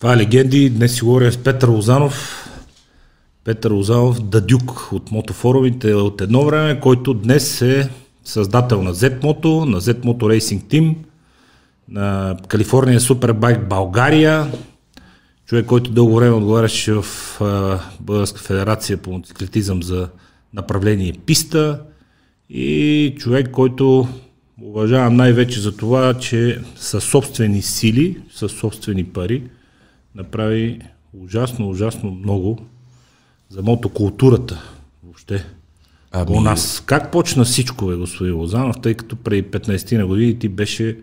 [0.00, 0.70] Това е легенди.
[0.70, 2.48] Днес си говоря с Петър Лозанов.
[3.44, 7.88] Петър Лозанов, Дадюк от мотофорумите от едно време, който днес е
[8.24, 10.94] създател на Z-Moto, на Z-Moto Racing Team,
[11.88, 14.52] на Калифорния Супербайк България,
[15.46, 17.04] човек, който дълго време отговаряше в
[18.00, 20.08] Българска федерация по мотоциклетизъм за
[20.54, 21.82] направление писта
[22.50, 24.08] и човек, който
[24.62, 29.42] уважавам най-вече за това, че със собствени сили, със собствени пари,
[30.14, 30.80] направи
[31.12, 32.58] ужасно, ужасно много
[33.48, 34.62] за мотокултурата
[35.04, 35.44] въобще.
[36.12, 36.36] Ами...
[36.36, 36.82] У нас.
[36.86, 40.98] Как почна всичко, бе, господин Лозанов, тъй като преди 15 на години ти беше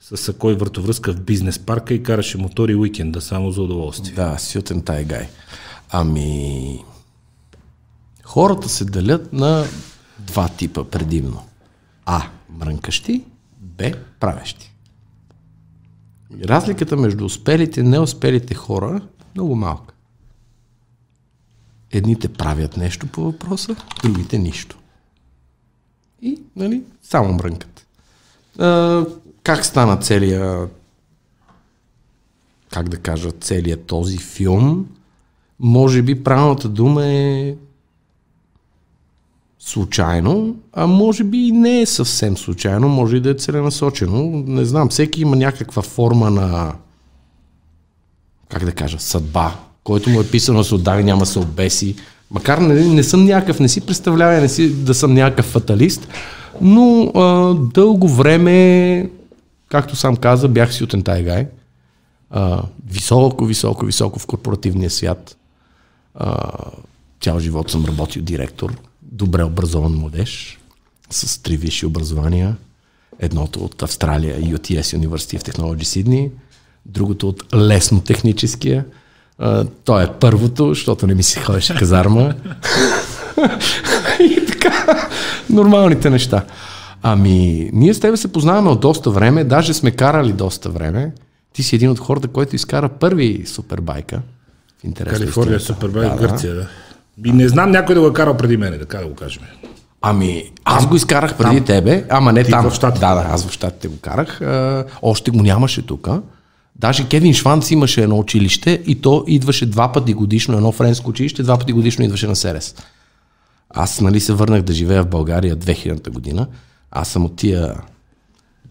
[0.00, 4.14] с Акой въртовръзка в бизнес парка и караше мотори уикенда само за удоволствие.
[4.14, 5.28] Да, сютен тай гай.
[5.90, 6.78] Ами,
[8.22, 9.64] хората се делят на
[10.18, 11.42] два типа предимно.
[12.06, 12.22] А.
[12.50, 13.24] Мрънкащи.
[13.60, 13.92] Б.
[14.20, 14.71] Правещи.
[16.44, 19.94] Разликата между успелите и неуспелите хора е много малка.
[21.90, 24.78] Едните правят нещо по въпроса, другите нищо.
[26.22, 27.86] И, нали, само мрънкат.
[28.58, 29.06] А,
[29.42, 30.70] как стана целият,
[32.72, 34.86] как да кажа, целият този филм?
[35.58, 37.54] Може би правилната дума е
[39.64, 44.44] случайно, а може би и не е съвсем случайно, може и да е целенасочено.
[44.46, 46.72] Не знам, всеки има някаква форма на,
[48.48, 49.54] как да кажа, съдба,
[49.84, 51.96] който му е писано се отдави, няма се обеси.
[52.30, 56.08] Макар не, не съм някакъв, не си представлява не си, да съм някакъв фаталист,
[56.60, 59.10] но а, дълго време,
[59.68, 60.94] както сам каза, бях си от.
[62.30, 65.36] А, високо, високо, високо в корпоративния свят.
[66.14, 66.36] А,
[67.20, 68.76] цял живот съм работил директор
[69.12, 70.58] добре образован младеж
[71.10, 72.56] с три висши образования.
[73.18, 76.30] Едното от Австралия, UTS University of Technology Sydney,
[76.86, 78.84] другото от лесно техническия.
[79.84, 82.34] той е първото, защото не ми се ходеше казарма.
[84.20, 85.08] и така,
[85.50, 86.44] нормалните неща.
[87.02, 91.12] Ами, ние с тебе се познаваме от доста време, даже сме карали доста време.
[91.52, 94.20] Ти си един от хората, който изкара първи супербайка.
[94.84, 96.68] В Калифорния супербайк да, Гърция, да.
[97.24, 99.42] И не знам някой да го е карал преди мене, така да го кажем.
[100.02, 102.70] Ами, аз го изкарах преди там, тебе, ама не там.
[102.70, 103.00] В щатите.
[103.00, 104.40] Да, да, аз в щатите го карах.
[104.40, 106.08] А, още го нямаше тук.
[106.76, 111.42] Даже Кевин Шванц имаше едно училище и то идваше два пъти годишно, едно френско училище,
[111.42, 112.74] два пъти годишно идваше на Серес.
[113.70, 116.46] Аз нали се върнах да живея в България 2000-та година.
[116.90, 117.74] Аз съм от тия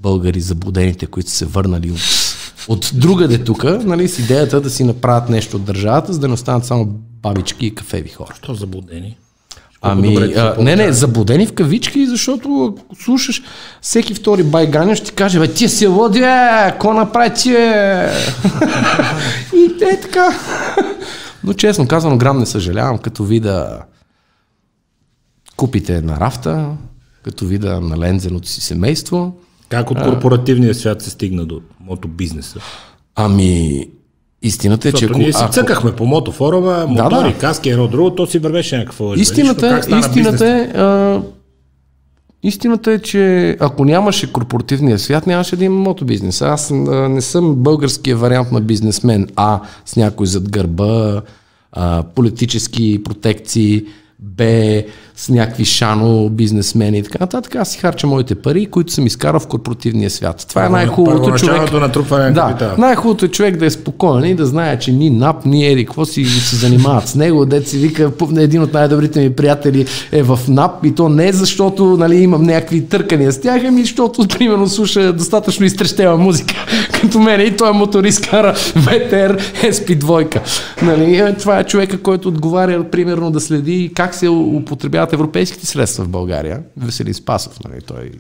[0.01, 1.99] българи заблудените, които са се върнали от,
[2.67, 6.33] от другаде тук, нали, с идеята да си направят нещо от държавата, за да не
[6.33, 8.33] останат само бабички и кафеви хора.
[8.37, 9.17] Що заблудени?
[9.81, 13.43] Ами, а, не, не, заблудени в кавички, защото ако слушаш
[13.81, 17.49] всеки втори байганя ще ти каже, бе, ти се води, е, ко направи ти?
[19.57, 20.39] И те така.
[21.43, 23.81] Но честно казано, грам не съжалявам, като вида
[25.55, 26.69] купите на рафта,
[27.23, 29.33] като вида на лензеното си семейство.
[29.69, 32.59] Как от корпоративния свят се стигна до мотобизнеса?
[33.15, 33.85] Ами,
[34.41, 35.17] Истината е, че ако...
[35.17, 35.53] Ние си ако...
[35.53, 37.37] цъкахме по мотофорума, мотори, да, да.
[37.37, 39.13] каски, едно друго, то си вървеше някакво.
[39.13, 41.21] Истината, Нищо, истината е, а,
[42.43, 46.41] Истината е, че ако нямаше корпоративния свят, нямаше да има мотобизнес.
[46.41, 46.71] Аз
[47.09, 51.21] не съм българския вариант на бизнесмен, а с някой зад гърба,
[51.71, 53.85] а, политически протекции,
[54.19, 54.43] Б,
[55.21, 57.55] с някакви шано бизнесмени и така нататък.
[57.55, 60.45] Аз си харча моите пари, които съм изкарал в корпоративния свят.
[60.49, 61.71] Това е най-хубавото човек.
[61.71, 65.71] На да, най-хубавото е човек да е спокоен и да знае, че ни НАП, ни
[65.71, 67.45] Ери, какво си се занимават с него.
[67.45, 71.85] Дет си вика, един от най-добрите ми приятели е в НАП и то не защото
[71.85, 76.55] нали, имам някакви търкания с тях, ами защото примерно слуша достатъчно изтрещева музика
[77.01, 80.39] като мен и той е моторист, кара ВТР SP2.
[80.81, 86.09] Нали, това е човека, който отговаря примерно да следи как се употребяват европейските средства в
[86.09, 86.63] България.
[86.77, 88.11] Веселин Спасов, нали, той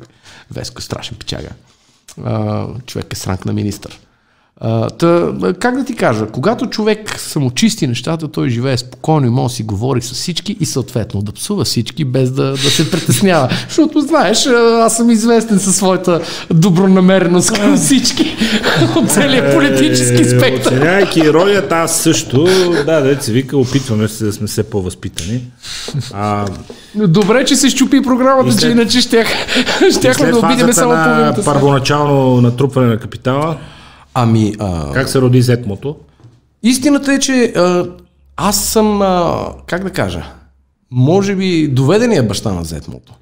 [0.51, 1.49] Веско страшен печага.
[2.85, 3.99] човек е сранк на министър.
[4.63, 9.51] А, та, как да ти кажа, когато човек самочисти нещата, той живее спокойно и може
[9.51, 13.49] да си говори с всички и съответно да псува всички, без да, да се притеснява.
[13.67, 14.47] Защото, знаеш,
[14.81, 16.21] аз съм известен със своята
[16.53, 18.37] добронамереност към всички
[18.95, 20.71] от целият политически спектър.
[20.71, 22.43] Оценявайки ролята, аз също,
[22.85, 25.41] да, да се вика, опитваме се да сме все по-възпитани.
[26.13, 26.45] А...
[26.95, 28.61] Добре, че се щупи програмата, след...
[28.61, 29.27] че иначе щях,
[29.99, 31.43] щяхме да обидиме само половината.
[31.43, 33.57] Първоначално натрупване на капитала,
[34.13, 34.53] Ами.
[34.59, 34.91] А...
[34.93, 35.95] Как се роди Зетмото?
[36.63, 37.85] Истината е, че а,
[38.37, 40.23] аз съм, а, как да кажа,
[40.91, 43.13] може би доведения баща на Зетмото.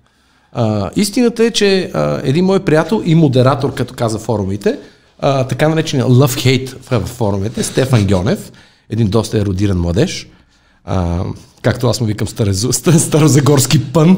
[0.52, 4.80] А, истината е, че а, един мой приятел и модератор, като каза форумите,
[5.20, 8.52] а, така наречения love-hate в, форумите, Стефан Гьонев,
[8.90, 10.28] един доста еродиран младеж,
[10.86, 11.24] а,
[11.62, 14.18] както аз му викам старозу, старозагорски пън,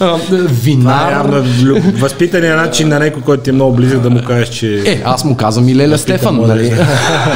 [0.00, 0.18] а,
[0.62, 1.24] винар.
[1.24, 4.82] Това е възпитания начин на някой, който ти е много близък да му кажеш, че...
[4.86, 6.76] Е, аз му казвам и Леля Стефан, нали?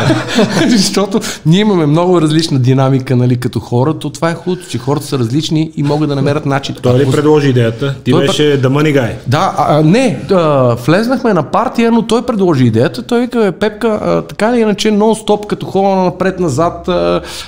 [0.69, 5.07] Защото ние имаме много различна динамика, нали, като хора, то това е хубавото, че хората
[5.07, 6.75] са различни и могат да намерят начин.
[6.83, 7.95] Той ли предложи идеята?
[8.05, 9.17] Ти Той беше да мъни гай.
[9.27, 13.03] Да, а, не, а, влезнахме на партия, но той предложи идеята.
[13.03, 16.83] Той вика, бе, Пепка, а, така или иначе, нон-стоп, като хора напред-назад,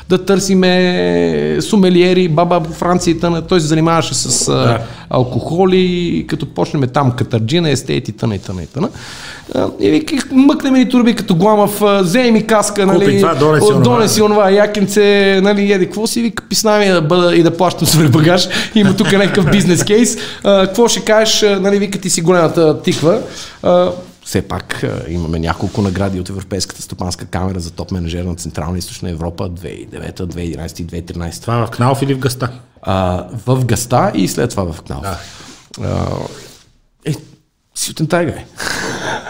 [0.08, 0.99] да търсиме
[1.60, 3.42] сумелиери, баба в Франция и тъна.
[3.42, 4.78] Той се занимаваше с Да.
[5.10, 8.88] алкохоли, като почнем там катарджина, естейт и тъна и тъна и тъна.
[9.80, 13.82] И вика, мъкне ми турби като гламав, вземи ми каска, нали, това, донеси онова.
[13.84, 17.86] донеси онова, якенце, нали, еди, какво си, вика, писна ми да бъда и да плащам
[17.86, 22.82] свой багаж, има тук някакъв бизнес кейс, какво ще кажеш, нали, вика, ти си голямата
[22.82, 23.18] тиква,
[24.30, 28.76] все пак а, имаме няколко награди от Европейската стопанска камера за топ менеджер на Централна
[28.76, 31.40] и Източна Европа 2009, 2011 и 2013.
[31.40, 32.52] Това в Кнауф или в Гъста?
[32.82, 35.00] А, в Гаста и след това в Кнал.
[35.00, 35.18] Да.
[35.88, 36.04] Е,
[37.80, 38.44] сютен тайга е.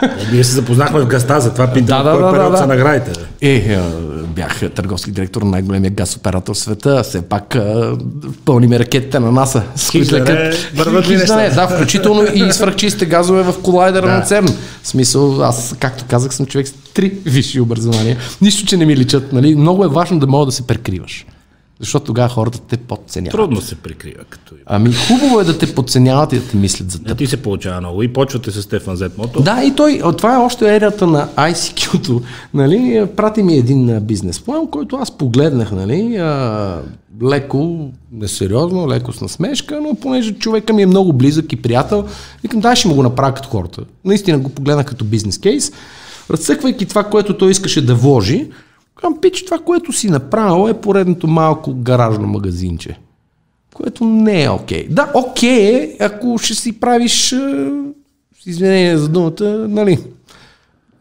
[0.03, 2.67] Е, Ние се запознахме в Гъста, затова питам Да, да, кой да, период да, са
[2.67, 2.75] да.
[2.75, 3.21] наградите.
[3.21, 3.27] бе.
[3.49, 3.83] Е, а,
[4.27, 7.03] бях търговски директор на най-големия газ оператор в света.
[7.03, 7.97] Все пак а,
[8.45, 9.63] пълниме ракетите на НАСА.
[9.77, 10.71] с които Хитлер е, летят.
[10.75, 11.55] върват ли е, нещата?
[11.55, 14.13] Да, включително и свръхчистите газове в колайдера Да.
[14.13, 14.49] на ЦЕРН.
[14.83, 18.17] В смисъл, аз, както казах, съм човек с три висши образования.
[18.41, 19.33] Нищо, че не ми личат.
[19.33, 19.55] Нали?
[19.55, 21.27] Много е важно да мога да се прекриваш.
[21.81, 23.33] Защото тогава хората те подценяват.
[23.33, 24.63] Трудно се прикрива като има.
[24.67, 27.19] Ами хубаво е да те подценяват и да те мислят за А теб.
[27.19, 28.03] ти се получава много.
[28.03, 29.43] И почвате с Стефан Зетмото.
[29.43, 32.23] Да, и той, а, това е още ерата на ICQ-то.
[32.55, 33.07] Нали?
[33.17, 36.17] Прати ми един а, бизнес план, който аз погледнах, нали?
[36.17, 36.79] А,
[37.25, 42.05] леко, несериозно, леко с насмешка, но понеже човека ми е много близък и приятел,
[42.43, 43.83] викам, дай ще му го направя като хората.
[44.05, 45.73] Наистина го погледнах като бизнес кейс,
[46.31, 48.49] разцъквайки това, което той искаше да вложи,
[48.95, 52.99] към пич, това, което си направил е поредното малко гаражно магазинче
[53.81, 54.87] което не е окей.
[54.89, 57.71] Да, окей е, ако ще си правиш, а,
[58.43, 59.99] с извинение за думата, нали,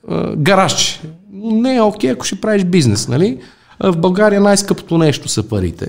[0.07, 1.01] а, гаражче.
[1.31, 3.39] Но не е окей, ако ще правиш бизнес, нали.
[3.79, 5.87] В България най-скъпото нещо са парите,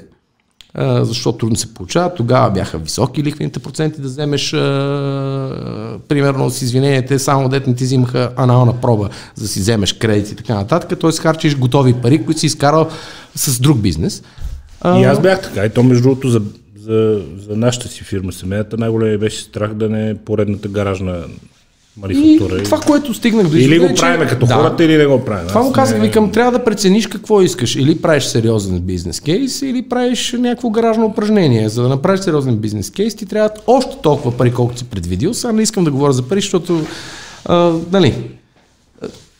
[0.74, 2.14] а, защото трудно се получава.
[2.14, 7.84] Тогава бяха високи лихвените проценти да вземеш, а, примерно с извинението, само дете не ти
[7.84, 11.00] взимаха анална проба, за да си вземеш кредит и така нататък.
[11.00, 11.12] Т.е.
[11.12, 12.88] харчиш готови пари, които си изкарал
[13.34, 14.22] с друг бизнес.
[14.84, 15.64] И аз бях така.
[15.64, 16.40] И то между другото за,
[16.78, 21.24] за, за нашата си фирма, семейната, най-големия беше страх да не е поредната гаражна
[21.96, 22.62] И манифактура.
[22.62, 24.54] това, което стигнах до Или го правиме като да.
[24.54, 25.48] хората, или не го правим.
[25.48, 27.76] Това му казах, не- викам, трябва да прецениш какво искаш.
[27.76, 31.68] Или правиш сериозен бизнес кейс, или правиш някакво гаражно упражнение.
[31.68, 35.34] За да направиш сериозен бизнес кейс, ти трябва още толкова пари, колкото си предвидил.
[35.34, 36.80] Сега не искам да говоря за пари, защото,
[37.44, 38.14] а, нали,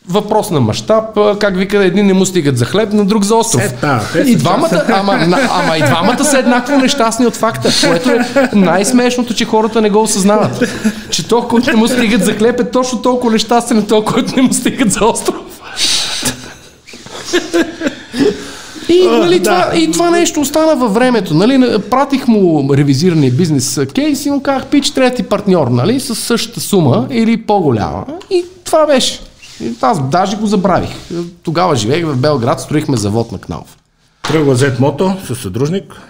[0.09, 1.03] въпрос на мащаб,
[1.39, 3.63] как вика, един не му стигат за хлеб, на друг за остров.
[3.63, 8.09] Е, да, и двамата, ама, на- ама и двамата са еднакво нещастни от факта, което
[8.09, 8.19] е
[8.53, 10.63] най-смешното, че хората не го осъзнават.
[11.09, 14.35] Че то, който не му стигат за хлеб, е точно толкова нещастен, на то, който
[14.35, 15.35] не му стигат за остров.
[18.89, 19.43] И, нали, да.
[19.43, 21.33] това, и това нещо остана във времето.
[21.33, 26.59] Нали, пратих му ревизирани бизнес кейс и му казах, пич, трети партньор, нали, с същата
[26.59, 28.05] сума или по-голяма.
[28.29, 29.19] И това беше.
[29.61, 30.89] И аз даже го забравих.
[31.43, 33.77] Тогава живеех в Белград, строихме завод на Кнауф.
[34.23, 36.01] Тръгва Зетмото със съдружник.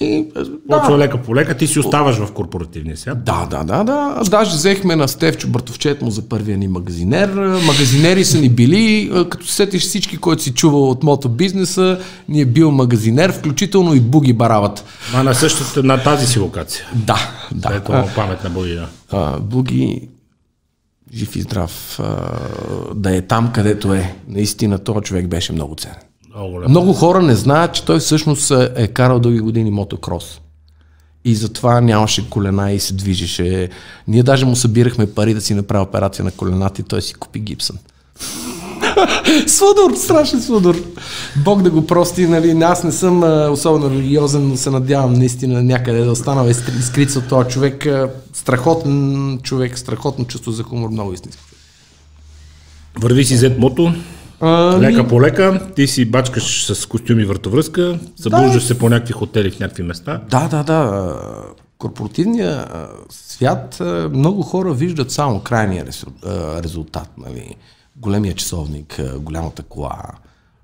[0.00, 0.26] И,
[0.70, 1.56] Почва да, лека по лека.
[1.56, 3.24] Ти си оставаш в корпоративния свят.
[3.24, 4.22] да, да, да, да.
[4.30, 7.28] Даже взехме на Стевчо Братовчет му за първия ни магазинер.
[7.66, 12.40] Магазинери са ни били, като се сетиш всички, който си чувал от мото бизнеса, ни
[12.40, 14.84] е бил магазинер, включително и Буги Барават.
[15.14, 16.86] А на същата, на тази си локация.
[16.94, 17.74] Да, да.
[17.74, 18.86] Ето памет на Богина.
[19.12, 20.08] а, Буги
[21.14, 22.38] жив и здрав, а,
[22.94, 24.14] да е там, където е.
[24.28, 25.96] Наистина, този човек беше много ценен.
[26.34, 26.68] Много.
[26.68, 30.40] Много хора не знаят, че той всъщност е карал дълги години мотокрос.
[31.24, 33.68] И затова нямаше колена и се движеше.
[34.08, 37.38] Ние даже му събирахме пари да си направи операция на колената и той си купи
[37.38, 37.78] гипсън.
[39.46, 40.76] Сводор, страшен сводор.
[41.36, 45.62] Бог да го прости, нали, аз не съм а, особено религиозен, но се надявам наистина
[45.62, 47.86] някъде да останал изкри- изкрит от този човек.
[47.86, 51.42] А, страхотен човек, страхотно чувство за хумор, много истински.
[53.00, 53.94] Върви си Зетмото.
[54.40, 55.60] А, Лека по лека.
[55.76, 57.98] Ти си бачкаш с костюми въртовръзка.
[58.16, 60.20] Събуждаш се по някакви хотели в някакви места.
[60.30, 61.14] Да, да, да.
[61.78, 65.86] Корпоративния а, свят, много хора виждат само крайния
[66.62, 67.08] резултат.
[67.18, 67.54] Нали?
[68.00, 70.02] Големия часовник, голямата кола,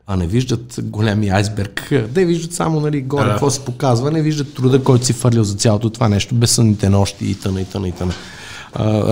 [0.07, 1.93] а не виждат големия айсберг.
[2.15, 3.31] Те виждат само нали, горе Да.
[3.31, 7.31] какво се показва, не виждат труда, който си фърлил за цялото това нещо, безсънните нощи
[7.31, 8.13] и тъна, и тъна, и тъна.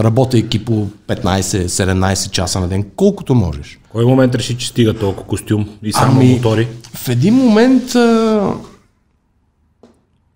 [0.04, 3.78] работейки по 15-17 часа на ден, колкото можеш.
[3.88, 6.68] Кой момент реши, че стига толкова костюм и само Ами, мотори?
[6.94, 8.54] В един момент а,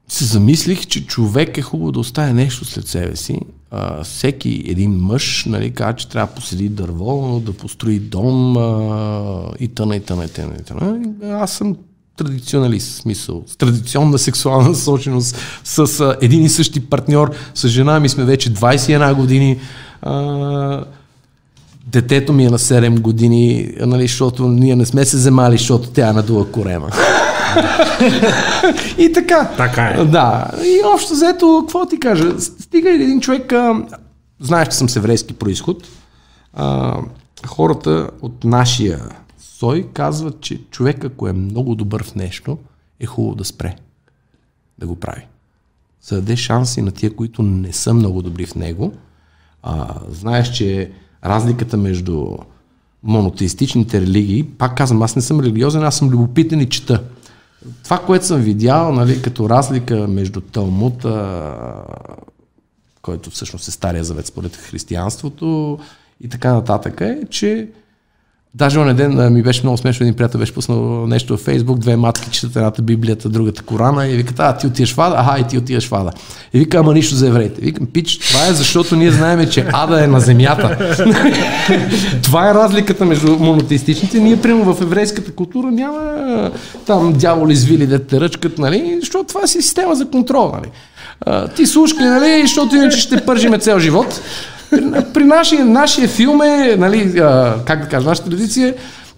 [0.08, 3.40] се замислих, че човек е хубаво да оставя нещо след себе си.
[3.70, 9.50] А, всеки един мъж нали, казва, че трябва да посади дърво, да построи дом а,
[9.60, 11.00] и тъна, и тъна, и тъна, и тъна.
[11.22, 11.76] Аз съм
[12.16, 18.08] традиционалист, смисъл, с традиционна сексуална насоченост, с а, един и същи партньор, с жена ми
[18.08, 19.58] сме вече 21 години.
[20.02, 20.84] А,
[21.86, 26.08] детето ми е на 7 години, нали, защото ние не сме се вземали, защото тя
[26.08, 26.90] е надула корема.
[28.98, 29.50] и така.
[29.56, 30.04] Така е.
[30.04, 30.50] Да.
[30.64, 32.40] И общо взето, какво ти кажа?
[32.40, 33.86] Стига един човек, а,
[34.40, 35.88] знаеш, че съм с еврейски происход,
[36.54, 36.96] а,
[37.46, 39.00] хората от нашия
[39.38, 42.58] сой казват, че човек, ако е много добър в нещо,
[43.00, 43.76] е хубаво да спре
[44.78, 45.26] да го прави.
[46.02, 48.92] За да даде шанси на тия, които не са много добри в него.
[49.62, 50.90] А, знаеш, че
[51.24, 52.26] разликата между
[53.02, 57.02] монотеистичните религии, пак казвам, аз не съм религиозен, аз съм любопитен и чета.
[57.84, 61.34] Това, което съм видял, нали, като разлика между Талмута,
[63.02, 65.78] който всъщност е Стария завет според християнството
[66.20, 67.68] и така нататък, е, че
[68.58, 71.96] Даже онен ден ми беше много смешно, един приятел беше пуснал нещо в Фейсбук, две
[71.96, 75.44] матки четат едната Библията, другата Корана и вика, а ти отиваш в Ада, аха и
[75.44, 76.10] ти отиваш в Ада.
[76.54, 77.60] И вика, ама нищо за евреите.
[77.60, 80.96] Викам, пич, това е защото ние знаем, че Ада е на земята.
[82.22, 84.20] това е разликата между монотеистичните.
[84.20, 86.50] Ние, примерно, в еврейската култура няма
[86.86, 88.96] там дяволи звили да те ръчкат, нали?
[89.00, 90.70] Защото това си система за контрол, нали?
[91.20, 92.42] А, ти слушкай, нали?
[92.42, 94.20] Защото иначе ще пържиме цял живот.
[95.14, 98.74] При, нашия, нашия филм е, нали, а, как да кажа, нашата традиция,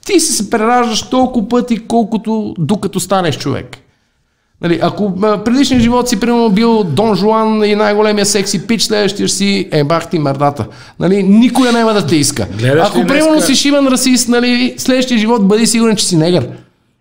[0.06, 3.76] ти си се прераждаш толкова пъти, колкото докато станеш човек.
[4.62, 5.14] Нали, ако
[5.44, 10.10] предишния живот си примерно бил Дон Жуан и най-големия секси пич, следващия си е бах
[10.10, 10.66] ти мърдата.
[11.00, 12.46] Нали, никой няма да те иска.
[12.58, 16.48] Гледаш ако примерно днеска- си шиван расист, нали, следващия живот бъди сигурен, че си негър.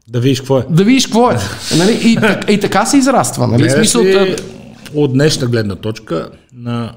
[0.07, 0.65] Да видиш какво е.
[0.69, 1.37] Да видиш какво е.
[1.77, 2.17] Нали, и,
[2.53, 3.47] и така се израства.
[3.47, 4.03] Нали, Гледаш смисъл,
[4.95, 6.91] от днешна гледна точка на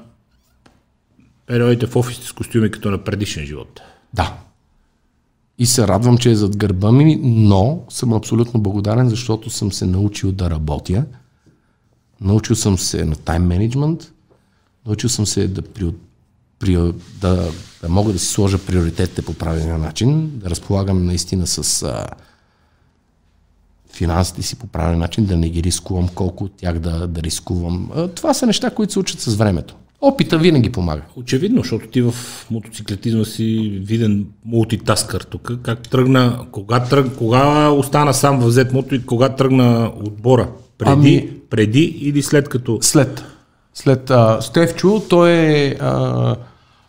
[1.51, 3.81] периодите в офисите с костюми като на предишен живот.
[4.13, 4.37] Да.
[5.57, 9.85] И се радвам, че е зад гърба ми, но съм абсолютно благодарен, защото съм се
[9.85, 11.05] научил да работя.
[12.21, 14.11] Научил съм се на тайм менеджмент.
[14.85, 15.93] Научил съм се да, при,
[16.59, 16.75] при,
[17.21, 22.05] да, да мога да си сложа приоритетите по правилния начин, да разполагам наистина с а,
[23.93, 27.91] финансите си по правилен начин, да не ги рискувам, колко от тях да, да рискувам.
[27.95, 29.75] А, това са неща, които се учат с времето.
[30.01, 31.01] Опита винаги помага.
[31.15, 32.13] Очевидно, защото ти в
[32.51, 35.51] мотоциклетизма си виден мултитаскър тук.
[35.63, 40.49] Как тръгна, кога, тръг, кога остана сам в Z мото и кога тръгна отбора?
[40.77, 42.77] Преди, Ами- преди или след като...
[42.81, 43.23] След.
[43.73, 46.35] След а, Стевчо, той е а,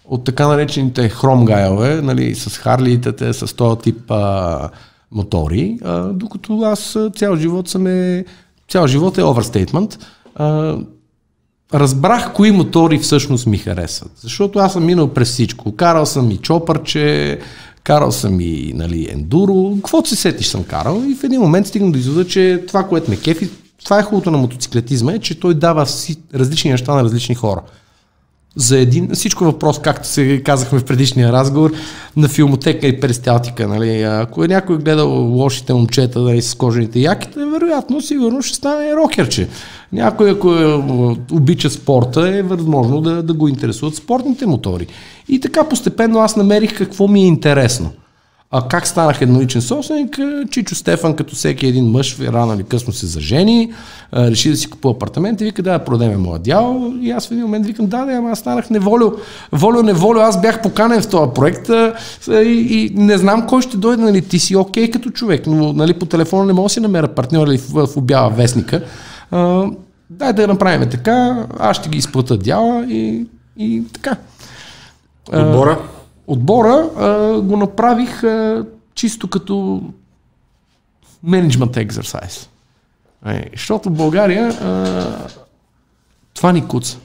[0.05, 4.71] от така наречените хромгайлове, нали, с харлиите, с този тип а,
[5.13, 8.25] мотори, а, докато аз цял живот съм е,
[8.69, 9.99] цял живот е оверстейтмент.
[11.75, 14.13] Разбрах кои мотори всъщност ми харесват.
[14.21, 15.77] Защото аз съм минал през всичко.
[15.77, 17.39] Карал съм и чопърче,
[17.85, 21.93] карал съм и нали, ендуро, каквото се сетиш съм карал и в един момент стигна
[21.93, 23.51] до извода, че това, което ме кефи,
[23.85, 27.61] това е хубавото на мотоциклетизма, е, че той дава си, различни неща на различни хора.
[28.57, 31.73] За един, всичко въпрос, както се казахме в предишния разговор,
[32.17, 33.69] на филмотека и перисталтика.
[33.69, 34.03] Нали?
[34.03, 39.49] Ако е някой гледал лошите момчета нали, с кожените яките, вероятно, сигурно ще стане рокерче.
[39.93, 40.83] Някой, ако е,
[41.33, 44.87] обича спорта, е възможно да, да го интересуват спортните мотори.
[45.29, 47.91] И така постепенно аз намерих какво ми е интересно.
[48.55, 50.19] А как станах едноличен собственик?
[50.19, 53.73] Е, Чичо Стефан, като всеки един мъж, рано или късно се зажени,
[54.13, 56.93] а, реши да си купува апартамент и вика, да, продеме моя дял.
[57.01, 59.11] И аз в един момент викам, да, да, ама аз станах неволю.
[59.53, 61.95] Волю, неволю, аз бях поканен в този проект а,
[62.29, 65.95] и, и не знам кой ще дойде, нали, ти си окей като човек, но нали,
[65.95, 68.85] по телефона не мога да си намеря партньор или в, в обява вестника.
[69.31, 69.67] А,
[70.11, 73.27] дай да направим така, аз ще ги изплата дяла и,
[73.59, 74.17] и така.
[75.29, 75.79] Отбора?
[76.27, 78.65] Отбора а, го направих а,
[78.95, 79.83] чисто като
[81.23, 82.49] менеджмент екзерсайз.
[83.53, 85.29] Защото в България а,
[86.35, 86.99] това ни куца.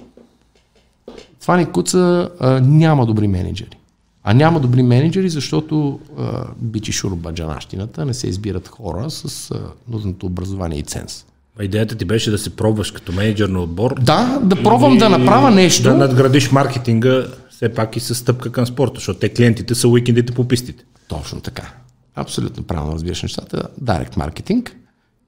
[1.42, 3.78] Това ни куца а, няма добри менеджери.
[4.24, 10.26] А няма добри менеджери, защото а, бичи шурбаджанащината, не се избират хора с а, нужното
[10.26, 11.26] образование и ценз.
[11.62, 13.96] Идеята ти беше да се пробваш като менеджер на отбор.
[14.02, 15.84] Да, да пробвам и да направя нещо.
[15.84, 20.34] Да надградиш маркетинга все пак и с стъпка към спорта, защото те клиентите са уикендите
[20.34, 20.84] по пистите.
[21.08, 21.74] Точно така.
[22.16, 23.64] Абсолютно правилно разбираш нещата.
[23.84, 24.76] Direct маркетинг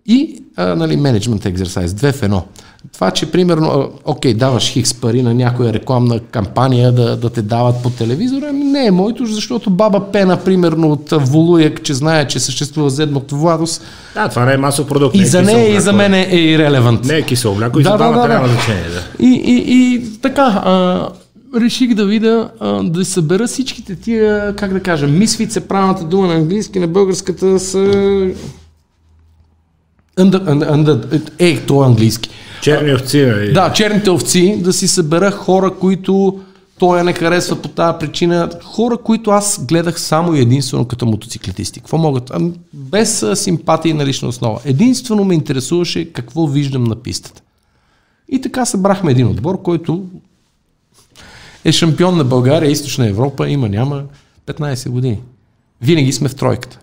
[0.10, 2.46] и а, нали, менеджмент екзерсайз, две в едно.
[2.94, 7.84] Това, че примерно, окей, даваш хикс пари на някоя рекламна кампания да, да те дават
[7.84, 12.40] по телевизора, ами не е моето, защото баба Пена, примерно от Волуяк, че знае, че
[12.40, 13.82] съществува зедното Владос.
[14.14, 15.16] Да, това не е масов продукт.
[15.16, 17.06] И е за нея, и за мен е ирелевант.
[17.06, 18.34] Не е кисело мляко и Да, за двамата да, да.
[18.34, 18.84] няма значение.
[18.84, 19.26] Да.
[19.26, 21.08] И, и, и така, а,
[21.62, 26.34] реших да видя, а, да събера всичките тия, как да кажа, мисвице, правилната дума на
[26.34, 28.28] английски, на българската са...
[30.20, 32.30] Under, under, under, е, то е английски.
[32.62, 33.54] Черни овци, нали?
[33.54, 36.40] Да, черните овци, да си събера хора, които
[36.80, 38.50] той я не харесва по тази причина.
[38.64, 41.80] Хора, които аз гледах само и единствено като мотоциклетисти.
[41.80, 42.32] Какво могат?
[42.34, 44.60] Ами, без симпатии на лична основа.
[44.66, 47.42] Единствено ме интересуваше какво виждам на пистата.
[48.30, 50.06] И така събрахме един отбор, който
[51.66, 54.04] е шампион на България, Източна Европа, има, няма
[54.46, 55.20] 15 години.
[55.82, 56.80] Винаги сме в тройката.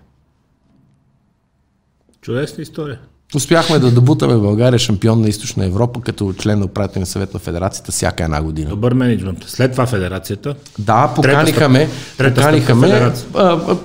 [2.21, 2.99] Чудесна история.
[3.35, 7.41] Успяхме да дебутаме в България шампион на Източна Европа като член на управителния съвет на
[7.41, 8.71] федерацията всяка една година.
[8.71, 9.39] Добър менеджмент.
[9.47, 10.55] След това федерацията.
[10.79, 11.89] Да, поканиха ме.
[12.19, 13.13] Поканиха ме.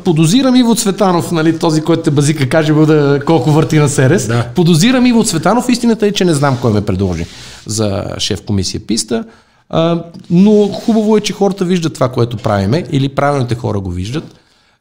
[0.03, 4.27] Подозирам Иво Цветанов, нали, този, който те базика, каже да, колко върти на Серес.
[4.27, 4.47] Да.
[4.55, 5.69] Подозирам Иво Цветанов.
[5.69, 7.25] Истината е, че не знам кой ме предложи
[7.65, 9.23] за шеф комисия писта.
[9.69, 14.23] А, но хубаво е, че хората виждат това, което правиме, или правилните хора го виждат,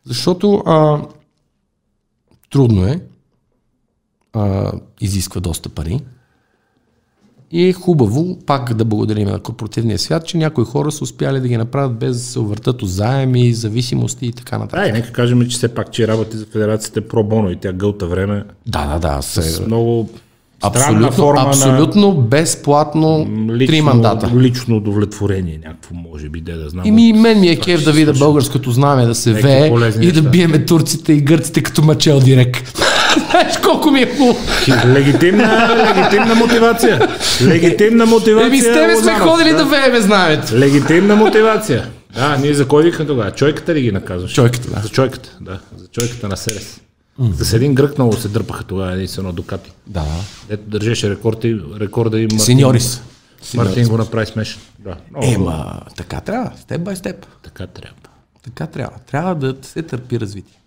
[0.06, 0.98] защото а,
[2.50, 3.00] трудно е,
[4.32, 6.00] а, изисква доста пари.
[7.52, 11.48] И е хубаво пак да благодарим на корпоративния свят, че някои хора са успяли да
[11.48, 14.80] ги направят без да се увъртат от заеми, зависимости и така нататък.
[14.80, 17.56] Да, и нека кажем, че все пак, че работи за федерацията е про боно и
[17.56, 19.22] тя гълта време Да, да, да.
[19.22, 20.08] с Се, много
[20.68, 24.30] странна абсолютно, форма абсолютно безплатно на три лично, мандата.
[24.36, 26.86] лично удовлетворение, някакво може би, де да знам.
[26.86, 30.22] И ми, мен ми е кеф да видя българското знаме да се вее и да
[30.22, 32.80] биеме турците и гърците като мачел директ.
[33.18, 34.38] Знаеш колко ми е хубаво.
[34.86, 37.08] Легитимна, легитимна мотивация.
[37.42, 38.46] Легитимна мотивация.
[38.46, 40.54] Еми с тебе сме ходили да вееме знаемето.
[40.56, 41.88] Легитимна мотивация.
[42.14, 43.30] Да, ние за кой викахме тогава?
[43.30, 44.32] Чойката ли ги наказваш?
[44.32, 44.80] Чойката, да.
[44.80, 45.58] За чойката, да.
[45.76, 46.80] За чойката на Серес.
[47.32, 49.72] С един грък много се дърпаха тогава единствено Дукати.
[49.86, 50.06] Да, да.
[50.48, 53.02] Дето държеше рекорд и, рекорда и Мартин, Сеньорис.
[53.54, 54.60] Мартин го направи смешен.
[54.78, 55.26] Да, много.
[55.34, 57.26] Ема, така трябва, степ бай степ.
[57.42, 57.96] Така трябва.
[58.44, 58.96] Така трябва.
[59.10, 60.59] Трябва да се търпи развитие.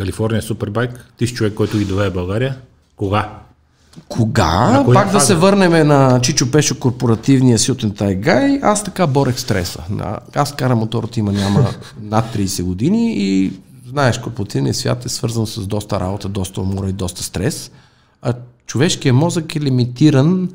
[0.00, 2.56] Калифорния Супербайк, ти си човек, който ги доведе в България.
[2.96, 3.30] Кога?
[4.08, 4.84] Кога?
[4.94, 5.26] Пак да фаза?
[5.26, 8.60] се върнем на Чичо Пешо корпоративния Сютен Тайгай.
[8.62, 9.82] Аз така борех стреса.
[10.34, 11.70] Аз карам мотор от има няма
[12.02, 13.52] над 30 години и
[13.88, 17.70] знаеш, корпоративният свят е свързан с доста работа, доста умора и доста стрес.
[18.22, 18.32] А
[18.66, 20.48] човешкият мозък е лимитиран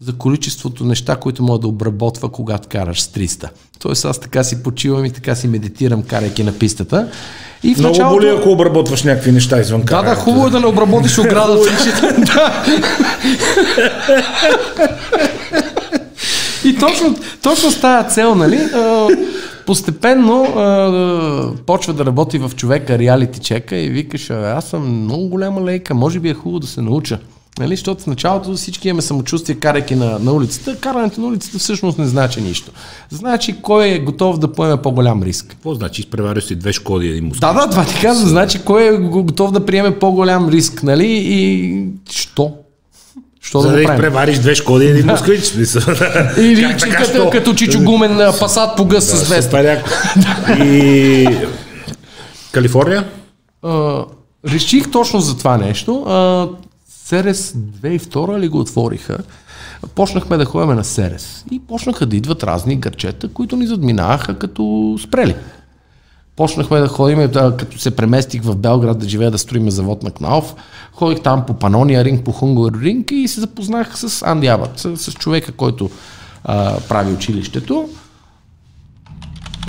[0.00, 3.48] за количеството неща, които мога да обработва, когато караш с 300.
[3.78, 7.08] Тоест аз така си почивам и така си медитирам, карайки на пистата.
[7.62, 8.14] И в Много началото...
[8.16, 10.20] боли, ако обработваш някакви неща извън Да, да, карането.
[10.20, 11.70] хубаво е да не обработиш оградата.
[12.18, 12.64] Да.
[16.64, 18.60] И точно, точно с тая цел, нали,
[19.66, 25.28] постепенно а, почва да работи в човека реалити чека и викаш, «Абе, аз съм много
[25.28, 27.18] голяма лейка, може би е хубаво да се науча.
[27.58, 30.76] Нали, защото в началото всички имаме самочувствие, карайки на, на улицата.
[30.76, 32.70] Карането на улицата всъщност не значи нищо.
[33.10, 35.46] Значи кой е готов да поеме по-голям риск.
[35.48, 36.00] Какво значи?
[36.00, 37.40] Изпревариш си две шкоди и един москвич.
[37.40, 38.28] Да, да, това ти казвам.
[38.28, 41.06] Значи, кой е го- готов да приеме по-голям риск, нали?
[41.08, 42.52] И що?
[43.40, 45.44] Що За да да изпревариш две шкоди и един москвич.
[45.44, 45.82] смисъл.
[46.38, 47.30] Или Как че така, като, що?
[47.30, 49.82] като Чичо Гумен пасат по гъс с веста.
[50.64, 51.28] И
[52.52, 53.04] Калифорния?
[53.62, 54.04] А,
[54.48, 56.02] реших точно за това нещо.
[56.02, 56.48] А,
[57.06, 59.18] Серес 2002 ли го отвориха?
[59.94, 61.44] Почнахме да ходим на Серес.
[61.50, 65.36] И почнаха да идват разни гърчета, които ни задминаваха като спрели.
[66.36, 70.10] Почнахме да ходим, да, като се преместих в Белград да живея да строиме завод на
[70.10, 70.54] Кнауф.
[70.92, 74.96] Ходих там по Панония ринг, по Хунгар ринг и се запознах с Анди Абът, с,
[74.96, 75.90] с човека, който
[76.44, 77.88] а, прави училището.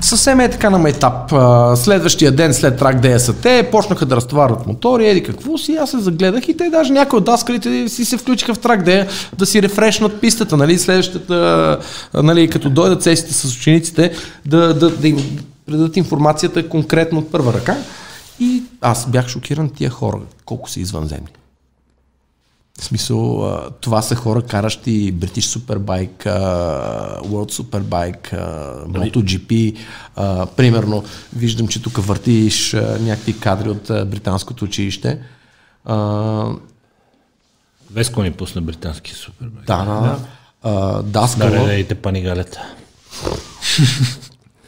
[0.07, 1.33] Съвсем е така на майтап.
[1.77, 6.47] Следващия ден след трак ДСТ почнаха да разтоварват мотори, еди какво си, аз се загледах
[6.47, 10.21] и те даже някои от даскалите си се включиха в трак да, да си рефрешнат
[10.21, 11.79] пистата, нали, следващата,
[12.13, 14.11] нали, като дойдат сесите с учениците,
[14.45, 17.75] да, да, да им предадат информацията конкретно от първа ръка.
[18.39, 21.36] И аз бях шокиран тия хора, колко са извънземни.
[22.79, 26.25] В смисъл, това са хора, каращи British Superbike,
[27.21, 29.77] World Superbike, а, MotoGP.
[30.55, 31.03] Примерно,
[31.35, 35.19] виждам, че тук въртиш някакви кадри от британското училище.
[37.91, 39.65] Веско ни пусна британски супербайк.
[39.65, 40.19] да, да.
[40.63, 42.61] А, Даскала, Даредейте панигалета.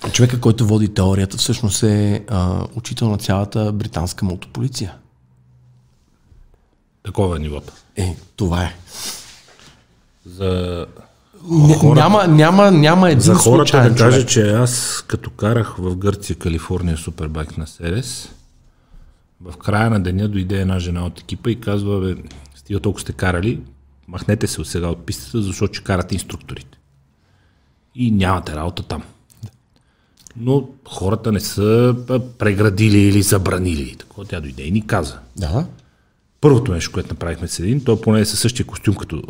[0.12, 4.93] човека, който води теорията, всъщност е а, учител на цялата британска мотополиция.
[7.10, 7.74] Такова е нивото.
[7.95, 8.76] Е, това е.
[10.26, 10.86] За,
[11.78, 14.30] Хората- Няма, няма, няма един за хората случайен да кажа, човек.
[14.30, 18.30] че аз като карах в Гърция, Калифорния супербайк на Серес,
[19.41, 22.15] в края на деня дойде една жена от екипа и казва, бе,
[22.56, 23.60] стига толкова сте карали,
[24.08, 26.78] махнете се от сега от пистата, защото ще карате инструкторите.
[27.95, 29.04] И нямате работа там.
[30.38, 31.95] Но хората не са
[32.38, 33.95] преградили или забранили.
[33.95, 35.19] Такова тя дойде и ни каза.
[35.38, 35.65] Да.
[36.41, 39.23] Първото нещо, което направихме с един, той поне е със същия костюм като...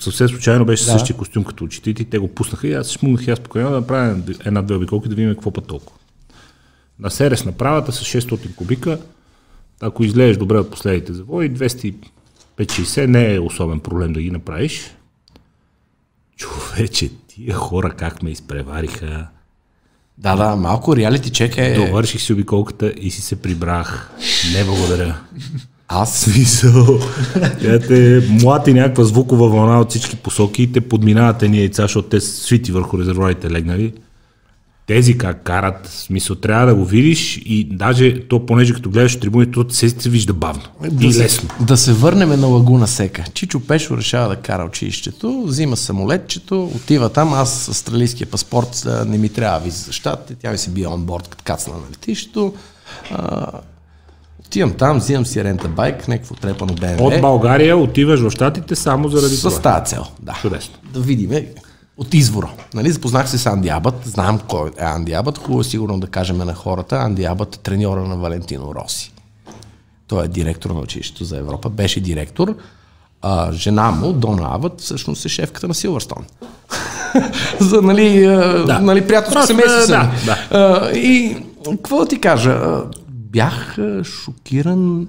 [0.00, 0.90] Съвсем случайно беше Да.
[0.90, 3.70] същия костюм като учителите и те го пуснаха и аз се шмугнах и аз спокойно
[3.70, 5.98] да направя една-две обиколки да видим какво път толкова.
[6.98, 8.98] На Серес направата с 600 кубика,
[9.80, 14.94] ако излезеш добре от последните завои, 250-60 не е особен проблем да ги направиш.
[16.36, 19.26] Човече, тия хора как ме изпревариха.
[20.18, 21.74] Да, да, малко реалити чек е...
[21.74, 24.10] Довърших си обиколката и си се прибрах.
[24.54, 25.20] Не благодаря.
[25.88, 27.00] Аз Смисъл.
[27.60, 32.20] Те млати някаква звукова вълна от всички посоки и те подминават едни яйца, защото те
[32.20, 33.92] свити върху резервуарите легнали.
[34.86, 39.52] Тези как карат, смисъл, трябва да го видиш и даже то, понеже като гледаш трибуните,
[39.52, 40.62] то се, се вижда бавно
[41.00, 41.48] и се, лесно.
[41.60, 43.24] да се върнем на Лагуна Сека.
[43.34, 49.18] Чичо Пешо решава да кара училището, взима самолетчето, отива там, аз с австралийския паспорт не
[49.18, 52.54] ми трябва виза за щатите, тя ми се бие онборд, като кацна на летището.
[54.46, 57.00] Отивам там, взимам си рента байк, някакво трепано БМВ.
[57.00, 59.60] От България отиваш в Штатите само заради С това.
[59.62, 60.38] тази цел, да.
[60.42, 60.74] Чудесно.
[60.92, 61.30] Да видим
[61.98, 62.50] от извора.
[62.74, 66.06] Нали, запознах се с Анди Абът, знам кой е Анди Абът, хубаво е сигурно да
[66.06, 66.96] кажем на хората.
[66.96, 69.12] Анди Абът е треньора на Валентино Роси.
[70.08, 72.54] Той е директор на училището за Европа, беше директор.
[73.22, 76.24] А, жена му, Дона Абът, всъщност е шефката на Силвърстон.
[77.60, 78.26] за, нали,
[78.66, 78.78] да.
[78.82, 79.86] нали приятелско семейство.
[79.86, 80.38] да, да.
[80.50, 82.60] А, и какво ти кажа?
[83.32, 85.08] Бях шокиран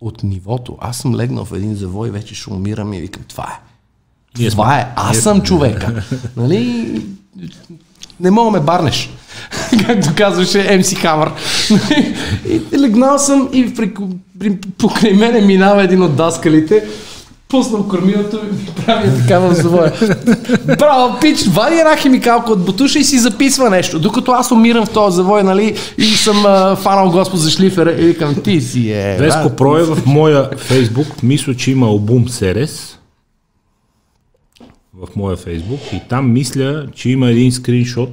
[0.00, 0.76] от нивото.
[0.80, 3.68] Аз съм легнал в един завой, вече ще умирам и викам, това е.
[4.38, 4.56] Ние сме.
[4.56, 4.92] Това е.
[4.96, 6.02] Аз съм човека.
[6.36, 7.02] нали?
[8.20, 9.10] Не мога ме барнеш.
[9.86, 11.32] Както казваше МС Хамър.
[12.48, 13.94] и легнал съм и при,
[14.38, 16.84] при, покрай мене минава един от даскалите.
[17.48, 19.92] Пуснал кормилото и ми прави така в завоя.
[20.78, 23.98] Браво, пич, вади една химикалка от бутуша и си записва нещо.
[23.98, 28.06] Докато аз умирам в този завой, нали, и съм а, фанал Господ за шлифера и
[28.06, 29.16] викам, ти си е.
[29.20, 32.98] Веско брат, Про е в моя фейсбук, мисля, че има албум Серес
[34.94, 38.10] в моя фейсбук и там мисля, че има един скриншот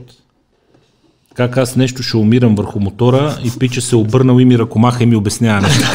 [1.35, 5.05] как аз нещо ще умирам върху мотора и пича се обърнал и ми ръкомаха и
[5.05, 5.87] ми обяснява нещо.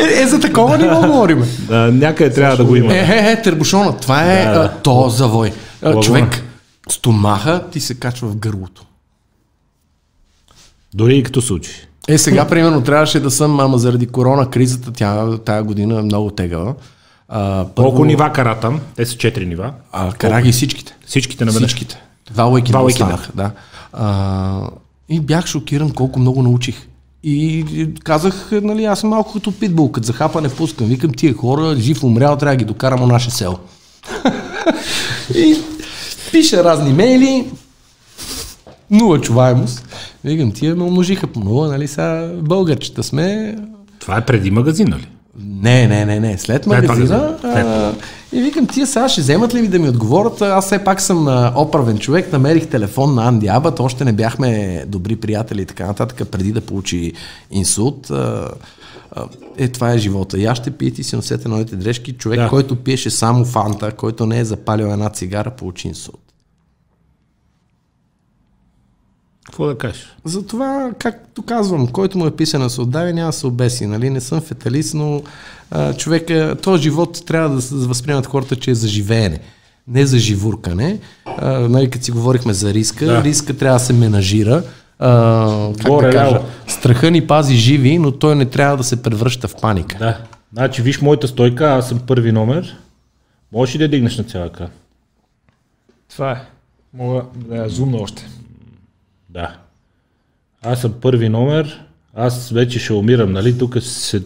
[0.00, 1.44] Е, е, за такова ниво говорим.
[1.70, 2.94] А, някъде трябва да го има.
[2.94, 4.62] Е, е, е, тербушона, това е Да, да, да.
[4.62, 4.74] да.
[4.82, 5.52] то завой.
[5.82, 6.02] Лагуна.
[6.02, 6.42] човек,
[6.90, 8.82] стомаха ти се качва в гърлото.
[10.94, 11.86] Дори и като се учи.
[12.08, 16.30] Е, сега, примерно, трябваше да съм, ама заради корона кризата, тя тая година е много
[16.30, 16.74] тегава.
[17.28, 18.80] А, Колко нива кара там?
[18.96, 19.72] Те са четири нива.
[19.92, 20.96] А, кара ги всичките.
[21.06, 21.70] Всичките наведнъж.
[21.70, 22.02] Всичките.
[22.30, 23.18] Два уикенда Два уикенда.
[23.34, 23.50] да.
[23.92, 24.68] А,
[25.08, 26.88] и бях шокиран колко много научих.
[27.22, 27.64] И
[28.04, 30.86] казах, нали, аз съм малко като питбул, като захапа не пускам.
[30.86, 33.58] Викам, тия хора, жив умрял, трябва да ги докарам у наше село.
[35.34, 35.56] и
[36.32, 37.50] пиша разни мейли,
[38.90, 39.88] нула чуваемост.
[40.24, 43.56] Викам, тия ме умножиха по нула, нали, сега българчета сме,
[43.98, 45.08] Това е преди магазин, нали?
[45.38, 46.38] Не, не, не, не.
[46.38, 47.16] След След магазина.
[47.42, 47.94] магазина.
[48.32, 50.42] А, и викам, тия сега ще вземат ли ми да ми отговорят?
[50.42, 54.84] Аз все пак съм а, оправен човек, намерих телефон на Анди Абът, още не бяхме
[54.86, 57.12] добри приятели и така нататък, преди да получи
[57.50, 58.10] инсулт.
[58.10, 58.48] А,
[59.16, 59.24] а,
[59.58, 60.38] е, това е живота.
[60.38, 62.12] И аз ще пиете си носете новите дрежки.
[62.12, 62.48] Човек, Да.
[62.48, 66.18] който пиеше само фанта, който не е запалил една цигара, получи инсулт.
[69.46, 70.16] Какво да кажеш?
[70.24, 73.86] Затова, както казвам, който му е писан да се отдави, няма да се обеси.
[73.86, 74.10] Нали?
[74.10, 75.22] Не съм феталист, но
[75.70, 79.40] а, човека, този живот трябва да се възприемат хората, че е за живеене.
[79.88, 80.98] Не за живуркане.
[81.26, 83.22] А, нали, като си говорихме за риска, Да.
[83.24, 84.62] риска трябва да се менажира.
[84.98, 89.02] А, как Горе, да кажа, страха ни пази живи, но той не трябва да се
[89.02, 89.98] превръща в паника.
[89.98, 90.18] Да.
[90.52, 92.76] Значи, виж моята стойка, аз съм първи номер.
[93.52, 94.70] Можеш ли да я дигнеш на цяла крак?
[96.10, 96.42] Това е.
[96.94, 98.26] Мога да я зумна още.
[99.36, 99.56] Да.
[100.62, 101.80] Аз съм първи номер,
[102.14, 103.58] аз вече ще умирам, нали?
[103.58, 104.22] Тук се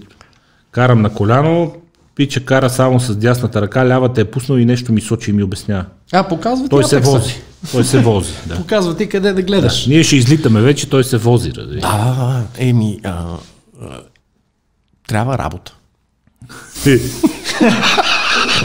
[0.70, 1.74] карам на коляно,
[2.14, 5.42] пича кара само с дясната ръка, лявата е пуснал и нещо ми сочи и ми
[5.42, 5.84] обяснява.
[6.12, 7.12] А, показва ти Той се апекса.
[7.12, 7.34] вози.
[7.72, 8.56] Той се вози, да.
[8.56, 9.86] Показва ти къде да гледаш.
[9.86, 11.80] Ние ще излитаме вече, той се вози, разбира.
[11.80, 12.44] Да, да, да.
[12.58, 13.24] Еми, а,
[13.82, 14.00] а,
[15.08, 15.74] трябва работа.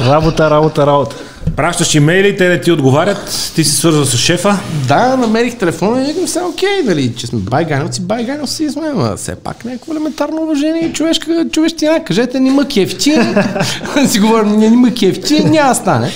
[0.08, 1.16] Работа, работа, работа.
[1.56, 4.60] Пращаш имейли, те не ти отговарят, ти се свързва с шефа.
[4.88, 9.36] Да, намерих телефона и викам се, окей, нали, че сме байгановци, байгановци сме, ама все
[9.36, 12.04] пак някакво елементарно уважение и човешка, човещина.
[12.04, 13.18] Кажете, ни ма кефти,
[14.08, 16.12] си говорим, не ни ма кефти, няма да стане.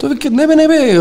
[0.00, 0.98] Той вика, не бе, не бе,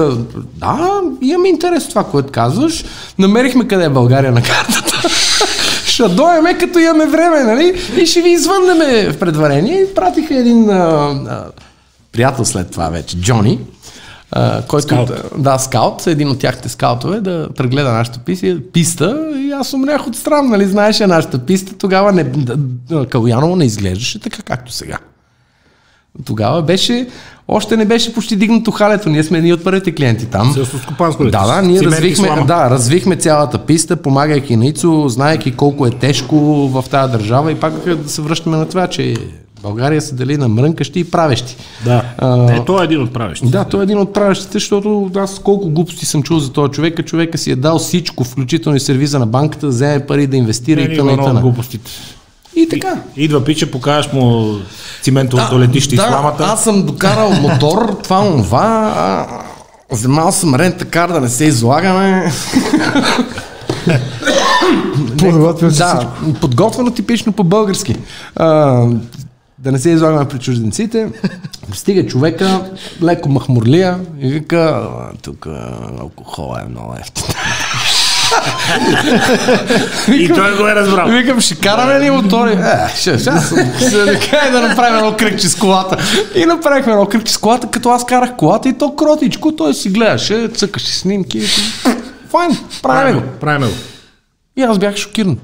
[0.55, 2.85] да, имам интерес това, което казваш.
[3.19, 5.09] Намерихме къде е България на картата.
[5.85, 7.79] ще дойме като имаме време, нали?
[7.97, 9.81] И ще ви извъннеме в предварение.
[9.81, 10.75] И пратиха един а,
[11.29, 11.43] а,
[12.17, 13.59] приятел след това вече, Джони,
[14.31, 15.11] а, който, Скаут.
[15.37, 20.15] да, скаут, един от тяхните скаутове, да прегледа нашата писта, писта и аз умрях от
[20.15, 22.25] страм, нали, знаеш я нашата писта, тогава не,
[23.09, 24.97] Калуяново не изглеждаше така, както сега.
[26.25, 27.07] Тогава беше,
[27.47, 30.53] още не беше почти дигнато халето, ние сме едни от първите клиенти там.
[30.53, 31.23] Селскостопанско?
[31.23, 32.45] Да, да, ние развихме, слама.
[32.45, 36.35] да, развихме цялата писта, помагайки на Ицо, знаеки колко е тежко
[36.67, 39.15] в тази държава и пак да се връщаме на това, че
[39.67, 41.55] България се дели на мрънкащи и правещи.
[41.85, 42.03] Да.
[42.17, 43.51] А, е, той е един от правещите.
[43.51, 47.05] Да, той е един от правещите, защото аз колко глупости съм чул за този човек,
[47.05, 50.81] човека си е дал всичко, включително и сервиза на банката, да вземе пари да инвестира
[50.81, 51.41] Не, и тъна и тъна.
[51.41, 51.91] глупостите.
[52.55, 53.01] И така.
[53.17, 54.55] Идва пича, покажеш му
[55.01, 56.43] циментовото летище и да, сламата.
[56.43, 58.93] аз съм докарал мотор, това, това.
[58.97, 59.25] а,
[59.91, 62.31] Вземал съм рента кар да не се излагаме.
[65.19, 66.07] Подготвил си Да,
[66.41, 67.95] подготвено типично по-български.
[68.35, 68.85] А,
[69.59, 71.11] да не се излагаме при чужденците.
[71.73, 72.61] Стига човека,
[73.03, 75.47] леко махмурлия и вика, «А, тук
[75.99, 77.25] алкохол е много ефтин.
[80.13, 81.07] И той го е разбрал.
[81.07, 82.51] Викам, ще караме ли мотори?
[82.51, 83.31] Е, ще, ще,
[84.51, 85.97] да направим едно кръгче с колата.
[86.35, 89.89] И направихме едно кръгче с колата, като аз карах колата и то кротичко, той си
[89.89, 91.39] гледаше, цъкаше снимки.
[92.29, 93.21] Файн, правим го.
[93.39, 93.75] Правим го.
[94.57, 95.37] И аз бях шокиран.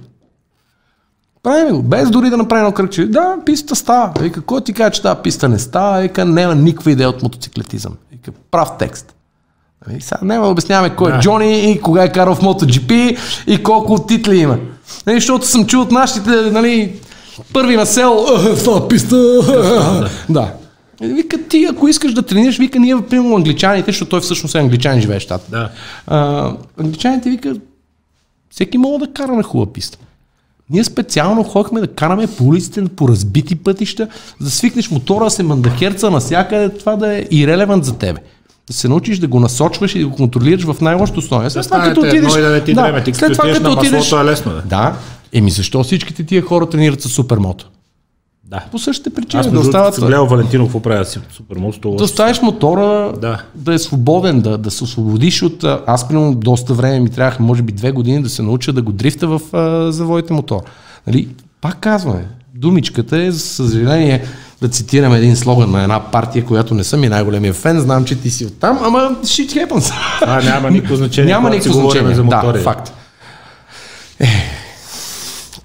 [1.44, 3.06] Правим го, без дори да направим едно кръгче.
[3.06, 4.12] Да, писта става.
[4.20, 6.02] Вика, кой ти каже, че тази писта не става?
[6.02, 7.94] Вика, няма никаква идея от мотоциклетизъм.
[8.12, 9.14] Вика, прав текст.
[9.88, 11.20] Нали, Сега няма обясняваме кой е Да.
[11.20, 14.58] Джони и кога е карал в MotoGP и колко титли има.
[15.06, 17.00] Нали, защото съм чул от нашите, нали,
[17.54, 19.18] първи на село, «Е, в тази писта.
[20.30, 20.54] да.
[21.02, 24.60] И Вика, ти ако искаш да тренираш, вика, ние, примерно, англичаните, защото той всъщност е
[24.60, 25.52] англичанин, живее в щата.
[25.52, 25.70] Да.
[26.08, 27.56] А, англичаните вика,
[28.50, 29.98] всеки мога да кара на хубава писта.
[30.74, 34.08] Ние специално ходихме да караме по улиците, по разбити пътища,
[34.40, 38.20] за да свикнеш мотора, да се мандахерца навсякъде, това да е ирелевант за тебе.
[38.68, 41.50] Да се научиш да го насочваш и да го контролираш в най-лошото условие.
[41.50, 42.34] След това, като отидеш...
[42.34, 42.64] да
[43.04, 44.12] като след това, като отидеш...
[44.12, 44.62] е лесно, бе.
[44.66, 44.96] Да.
[45.34, 47.70] Еми защо всичките тия хора тренират с супермото?
[48.54, 48.60] Да.
[48.72, 49.40] По същите причини.
[49.40, 49.96] Аз да остават...
[49.96, 51.82] съм гледал Валентинов какво прави си супер мост.
[51.82, 53.42] Да оставиш мотора Да.
[53.56, 55.64] да е свободен, да, да се освободиш от...
[55.88, 58.92] Аз, примерно, доста време ми трябваха, може би две години, да се науча да го
[58.92, 60.62] дрифта в а, завоите мотор.
[61.08, 61.28] Нали?
[61.62, 64.24] Пак казваме, думичката е, за съжаление,
[64.62, 68.22] да цитирам един слоган на една партия, която не съм и най-големия фен, знам, че
[68.22, 69.94] ти си оттам, ама shit happens.
[70.22, 71.34] А, няма никакво значение.
[71.34, 72.16] Няма никакво значение.
[72.16, 72.94] За да, факт.
[74.20, 74.28] Е,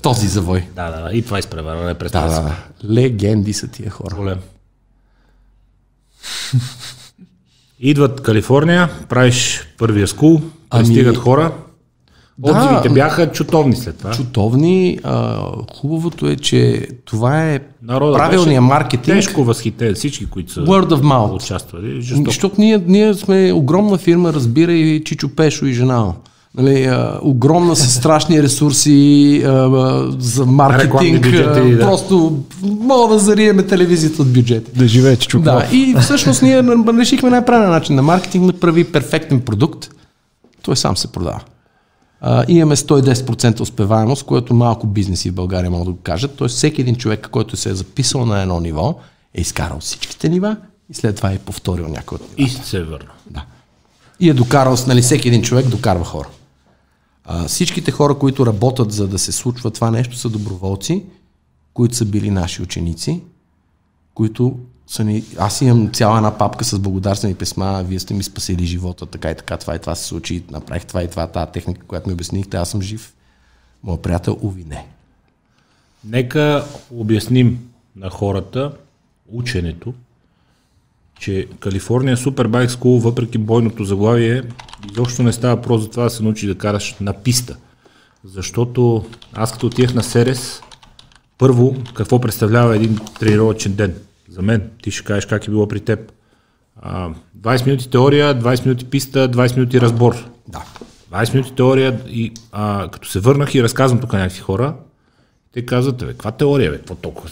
[0.02, 0.64] този завой.
[0.76, 1.11] Да, да, да.
[1.12, 2.56] И това изпреварване през Да, да, да.
[2.92, 4.14] Легенди са тия хора.
[4.16, 4.38] Голем.
[7.80, 11.52] Идват Калифорния, правиш първия скул, Ами- пристигат хора.
[12.38, 12.52] Да.
[12.52, 14.11] Отзивите бяха чутовни след това.
[14.11, 14.98] чутовни.
[15.02, 15.38] А,
[15.74, 19.16] хубавото е, че това е Народът правилният маркетинг.
[19.16, 21.34] Тежко възхитен всички, които са Word of mouth.
[21.34, 22.02] участвали.
[22.02, 26.12] Защото ние, ние сме огромна фирма, разбира и Чичо Пешо и жена.
[26.54, 31.22] Нали, а, огромна с страшни ресурси а, а, за маркетинг.
[31.22, 31.80] Бюджети, а, да.
[31.80, 34.70] Просто мога да зариеме телевизията от бюджети.
[34.78, 35.42] Да живее чучук.
[35.42, 36.62] Да, и всъщност ние
[36.98, 39.90] решихме най-правилен начин на маркетинг да прави перфектен продукт.
[40.62, 41.40] Той сам се продава.
[42.20, 46.34] А, имаме 110% успеваемост, което малко бизнеси в България могат да го кажат.
[46.37, 48.94] Тоест всеки един човек, който се е записал на едно ниво,
[49.34, 50.56] е изкарал всичките нива
[50.90, 52.50] и след това е повторил някой от нива.
[52.50, 53.11] И се върна.
[53.30, 53.44] Да.
[54.20, 56.28] И е докарал, нали, всеки един човек докарва хора.
[57.30, 61.04] А, всичките хора, които работят за да се случва това нещо, са доброволци,
[61.74, 63.22] които са били наши ученици,
[64.14, 65.24] които са ни...
[65.38, 69.34] Аз имам цяла една папка с благодарствени писма, вие сте ми спасили живота, така и
[69.34, 72.56] така, това и това се случи, направих това и това, тази техника, която ми обяснихте,
[72.56, 73.14] аз съм жив.
[73.82, 74.86] Моят приятел, уви, не.
[76.04, 76.64] Нека
[76.94, 78.72] обясним на хората
[79.32, 79.94] ученето,
[81.18, 84.42] че Калифорния Superbike School, въпреки бойното заглавие,
[84.92, 87.57] изобщо не става просто за това да се научи да караш на писта.
[88.24, 89.04] Защото
[89.35, 90.62] аз като отивах на Серес,
[91.38, 93.94] първо, какво представлява един тренировъчен ден?
[94.28, 96.12] За мен, ти ще кажеш как е било при теб.
[96.83, 100.14] А, 20 минути теория, 20 минути писта, 20 минути разбор.
[100.48, 100.62] Да.
[101.12, 104.74] 20 минути теория и а, като се върнах и разказвам тук на някакви хора,
[105.52, 107.31] те казват, бе, каква теория, бе, какво толкова?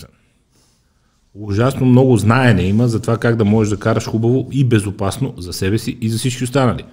[1.40, 5.52] Ужасно много знаене има за това как да можеш да караш хубаво и безопасно за
[5.52, 6.84] себе си и за всички останали.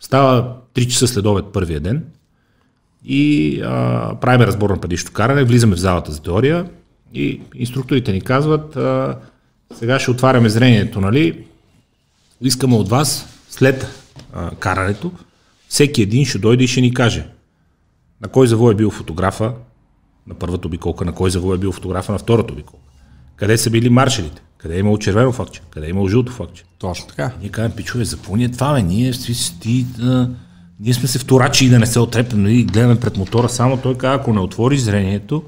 [0.00, 2.04] Става 3 часа след обед първия ден
[3.04, 6.70] и а, правим разбор на предишното каране, влизаме в залата за теория
[7.14, 9.18] и инструкторите ни казват, а,
[9.74, 11.44] сега ще отваряме зрението, нали?
[12.40, 13.86] Искаме от вас след
[14.32, 15.12] а, карането,
[15.68, 17.26] всеки един ще дойде и ще ни каже
[18.20, 19.52] на кой завой е бил фотографа
[20.26, 22.87] на първата обиколка, на кой завой е бил фотографа на втората обиколка.
[23.38, 24.42] Къде са били маршалите?
[24.58, 25.60] Къде е имало червено факче?
[25.70, 26.64] Къде е имало жълто факче?
[26.78, 27.32] Точно така.
[27.40, 28.82] Ние казваме, пичове, запълни е това, бе.
[28.82, 30.28] Ние, си, а,
[30.80, 32.64] ние сме се вторачи и да не се отрепнем, нали?
[32.64, 35.42] гледаме пред мотора, само той казва, ако не отвориш зрението,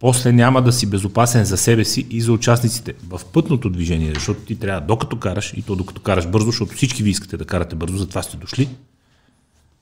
[0.00, 4.40] после няма да си безопасен за себе си и за участниците в пътното движение, защото
[4.40, 7.76] ти трябва, докато караш, и то докато караш бързо, защото всички ви искате да карате
[7.76, 8.68] бързо, затова сте дошли,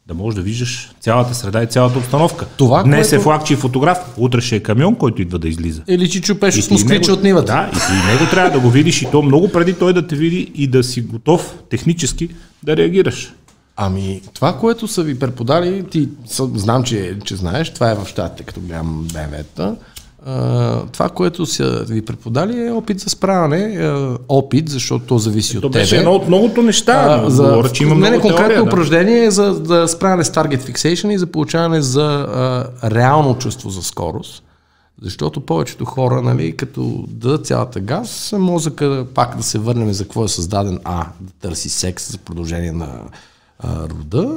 [0.09, 2.47] да можеш да виждаш цялата среда и цялата обстановка.
[2.57, 5.83] Това, Днес което- е флагчи и фотограф, утре ще е камион, който идва да излиза.
[5.89, 7.47] Или че чупеш И с него- от нивата.
[7.47, 10.17] Да, и ти него трябва да го видиш и то много преди той да те
[10.17, 12.29] види и да си готов технически
[12.63, 13.33] да реагираш.
[13.77, 18.07] Ами, това, което са ви преподали, ти съ- знам, че, че знаеш, това е в
[18.07, 19.75] щатите, като гледам БМВ-та.
[20.93, 25.67] Това, което са ви преподали е опит за справяне, а, опит, защото то зависи То
[25.67, 25.99] от беше тебе.
[25.99, 27.23] едно от многото неща.
[27.25, 28.71] А, за, говоря, че има не, не, много конкретно теория, да.
[28.71, 33.71] упражнение е за да справяне с target fixation и за получаване за а, реално чувство
[33.71, 34.43] за скорост.
[35.03, 40.25] Защото повечето хора, нали, като дадат цялата газ, мозъка пак да се върнем за какво
[40.25, 42.89] е създаден А, да търси секс за продължение на
[43.59, 44.37] а, рода,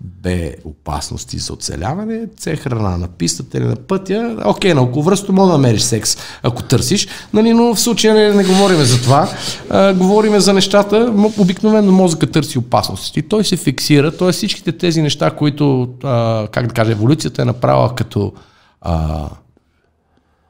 [0.00, 4.36] Б, опасности за оцеляване, С, храна на пистата или на пътя.
[4.44, 8.44] Окей, на околовръсто мога да намериш секс, ако търсиш, нали, но в случая не, не
[8.44, 9.28] говорим за това.
[9.70, 13.22] А, говорим за нещата, обикновено мозъка търси опасности.
[13.22, 14.32] Той се фиксира, т.е.
[14.32, 18.32] всичките тези неща, които, а, как да кажа, еволюцията е направила като
[18.80, 19.28] а,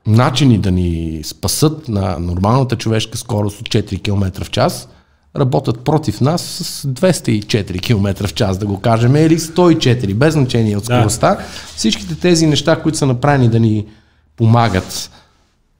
[0.06, 4.88] начини да ни спасат на нормалната човешка скорост от 4 км в час,
[5.38, 10.76] работят против нас с 204 км в час, да го кажем, или 104, без значение
[10.76, 10.96] от Да.
[10.98, 11.38] скоростта.
[11.76, 13.86] Всичките тези неща, които са направени да ни
[14.36, 15.10] помагат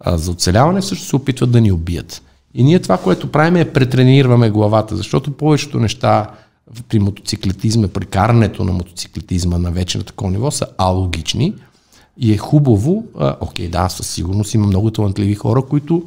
[0.01, 2.23] а, за оцеляване, също се опитват да ни убият.
[2.55, 6.31] И ние това, което правим е претренираме главата, защото повечето неща
[6.89, 11.55] при мотоциклетизма, при карането на мотоциклетизма на вече на такова ниво са алогични
[12.19, 16.03] и е хубаво, а, окей, да, със сигурност има много талантливи хора, които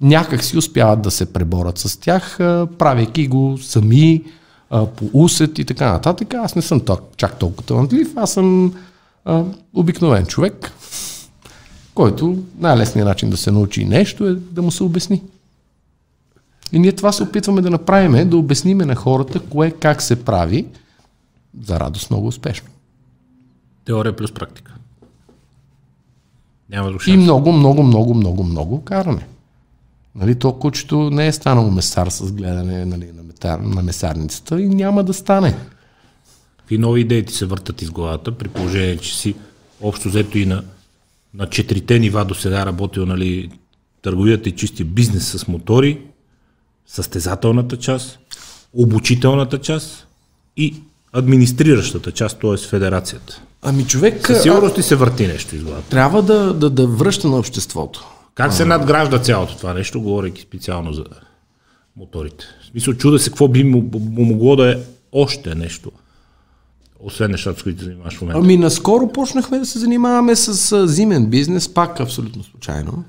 [0.00, 2.36] някак си успяват да се преборят с тях,
[2.78, 4.24] правейки го сами,
[4.68, 6.34] по усет и така нататък.
[6.34, 6.82] Аз не съм
[7.16, 8.74] чак толкова талантлив, аз съм
[9.24, 10.72] а, обикновен човек,
[11.94, 15.22] който най-лесният начин да се научи нещо е да му се обясни.
[16.72, 20.66] И ние това се опитваме да направим, да обясниме на хората кое как се прави,
[21.62, 22.68] за радост много успешно.
[23.84, 24.74] Теория плюс практика.
[26.70, 29.26] Няма друг И много, много, много, много, много каране.
[30.14, 34.68] Нали, то кучето не е станало месар с гледане нали, на, метар, на месарницата и
[34.68, 35.56] няма да стане.
[36.58, 39.34] Какви нови идеи ти се въртат из главата, при положение, че си
[39.80, 40.62] общо взето и на,
[41.34, 43.50] на четирите нива до сега работил, нали,
[44.02, 46.00] търговията и чистия бизнес с мотори,
[46.86, 48.18] състезателната част,
[48.72, 50.06] обучителната част
[50.56, 50.74] и
[51.12, 52.56] администриращата част, т.е.
[52.56, 53.42] федерацията.
[53.62, 55.88] Ами човек Със сигурност ти се върти нещо из главата.
[55.88, 58.13] трябва да, да, да връща на обществото.
[58.34, 61.04] Как се надгражда цялото това нещо, говорейки специално за
[61.96, 62.44] моторите?
[62.62, 64.76] В смисъл, чуда се какво би му, му могло да е
[65.12, 65.92] още нещо,
[67.00, 68.40] освен нещата, с които се занимаваш в момента.
[68.40, 73.04] Ами наскоро почнахме да се занимаваме с а, зимен бизнес, пак абсолютно случайно.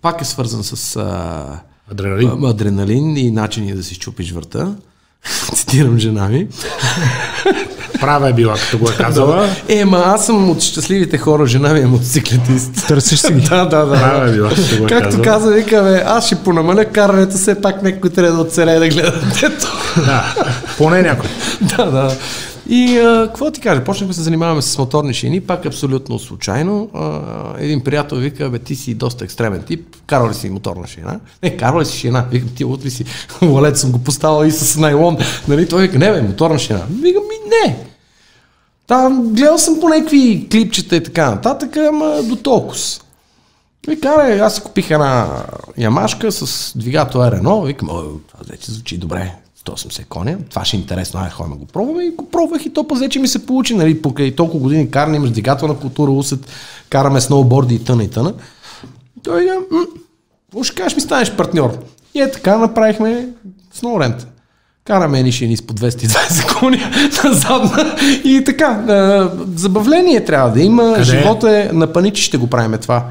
[0.00, 2.44] Пак е свързан с а, Адреналин.
[2.44, 4.76] а, адреналин и начини да си чупиш врата.
[5.54, 6.48] Цитирам жена ми.
[8.04, 9.48] Права е била, като го е казала.
[9.68, 12.86] Е, ма аз съм от щастливите хора, жена ми е мотоциклетист.
[12.88, 13.40] Търсиш си ги.
[13.48, 13.94] да, да, да.
[13.94, 17.60] Права е била, като го е Както каза, вика, бе, аз ще понамаля карането, все
[17.60, 19.66] пак някой трябва да оцелее да гледа детето.
[19.96, 20.34] Да,
[20.78, 21.28] поне някой.
[21.76, 22.16] да, да.
[22.68, 26.90] И а, какво ти кажа, почнахме да се занимаваме с моторни шини, пак абсолютно случайно.
[26.94, 27.20] А,
[27.58, 31.20] един приятел вика, бе, ти си доста екстремен тип, карал ли си моторна шина?
[31.42, 32.24] Не, карал ли си шина?
[32.30, 33.04] Викам, ти утре си
[33.42, 35.16] валет съм го поставил и с найлон.
[35.48, 35.68] Нали?
[35.68, 36.80] Той вика, не бе, моторна шина.
[37.02, 37.76] Викам, ми не.
[38.86, 42.76] Там гледал съм по някакви клипчета и така нататък, ама до толкова.
[43.88, 45.44] Вика, бе, аз си купих една
[45.78, 49.34] ямашка с двигател R1, викам, това вече звучи добре,
[49.66, 52.88] 180 коня, това ще е интересно, ай, ходим го пробваме и го пробвах и то
[52.88, 56.46] пък вече ми се получи, нали, покрай толкова години каране, имаш двигателна култура, усет,
[56.90, 58.34] караме сноуборди и тъна и тъна.
[59.22, 59.54] Той вика,
[60.54, 61.78] м, ще кажеш ми станеш партньор?
[62.14, 63.28] И е така направихме
[63.72, 64.26] сноурент.
[64.84, 66.90] Караме едни шини с по 220 коня
[67.24, 68.66] на задна и така.
[68.66, 70.92] а, Забавление трябва да има.
[70.92, 71.04] Къде?
[71.04, 73.08] Живота е на паничи ще го правиме това.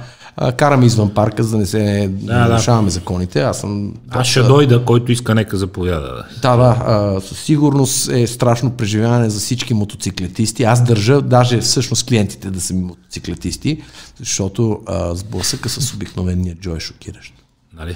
[0.58, 2.48] караме извън парка, за да не се да.
[2.48, 3.42] нарушаваме законите.
[3.42, 3.94] Аз съм...
[4.10, 6.26] Аз ще дойда, който иска, нека заповяда.
[6.42, 10.64] Да, да, а, със сигурност е страшно преживяване за всички мотоциклетисти.
[10.64, 13.82] Аз държа даже всъщност клиентите да са ми мотоциклетисти,
[14.20, 17.34] защото а, сблъсъка с обикновения Джо е шокиращ.
[17.74, 17.96] Нали?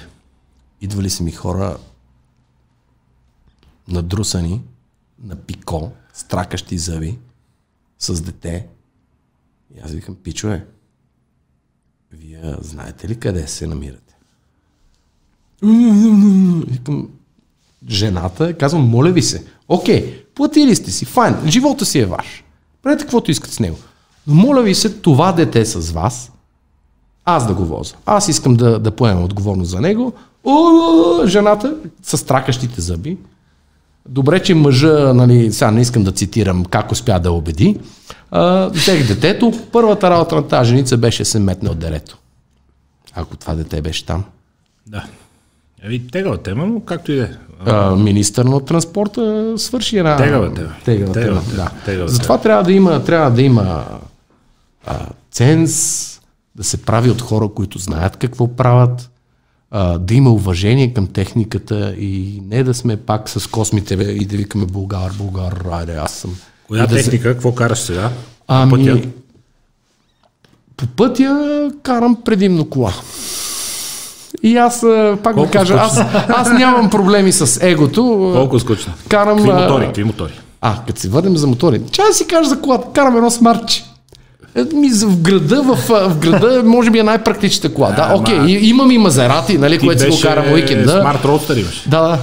[0.80, 1.76] Идвали са ми хора
[3.88, 4.60] надрусани,
[5.22, 7.18] на пико, стракащи зъби,
[7.98, 8.66] с дете.
[9.76, 10.66] И аз викам, пичове,
[12.12, 14.16] вие знаете ли къде се намирате?
[16.72, 17.08] Викам,
[17.88, 22.44] жената, казвам, моля ви се, окей, платили сте си, файн, живота си е ваш.
[22.82, 23.76] Правете каквото искате с него.
[24.26, 26.32] Но моля ви се, това дете с вас,
[27.24, 27.96] аз да го возя.
[28.06, 30.12] Аз искам да, да поемам отговорност за него.
[30.44, 33.18] О, жената с стракащите зъби.
[34.08, 37.76] Добре, че мъжа, нали, сега не искам да цитирам как успя да убеди.
[38.30, 39.52] А, взех детето.
[39.72, 42.18] Първата работа на тази женица беше се метне от дерето.
[43.14, 44.24] Ако това дете беше там.
[44.86, 45.04] Да.
[45.82, 47.30] Еми, тегава тема, но както и да е.
[47.96, 50.16] Министър на транспорта свърши една...
[50.16, 50.74] Тегава тема.
[50.84, 51.70] Тегава Тегава тема, да.
[51.84, 53.84] Тегава Затова трябва да има, трябва да има
[54.86, 54.98] а,
[55.30, 56.20] ценз,
[56.56, 59.10] да се прави от хора, които знаят какво правят,
[59.70, 64.36] а, да има уважение към техниката и не да сме пак с космите и да
[64.36, 66.36] викаме Булгар, Булгар, айде, аз съм.
[66.68, 68.10] Коя да се- техника, какво караш сега?
[68.48, 69.08] Ами, Пътя?
[70.76, 72.92] по пътя карам предимно кола.
[74.42, 74.80] И аз,
[75.22, 75.98] пак Колко да кажа, аз,
[76.28, 78.32] аз нямам проблеми с егото.
[78.34, 78.92] Колко скучно.
[79.08, 79.36] Карам...
[79.36, 79.86] Какви мотори?
[79.86, 80.32] Какви мотори?
[80.60, 81.82] А, като се върнем за мотори.
[81.90, 82.88] Ча да си кажа за колата.
[82.94, 83.84] Карам едно смарче.
[84.66, 85.76] Ми, в града, в,
[86.10, 87.90] в града може би е най-практичната кола.
[87.90, 90.98] Да, окей, ма- и- имам и Мазерати, нали, което си го карам уикенда.
[91.00, 91.82] Смарт Roadster имаш.
[91.86, 92.18] Да, да.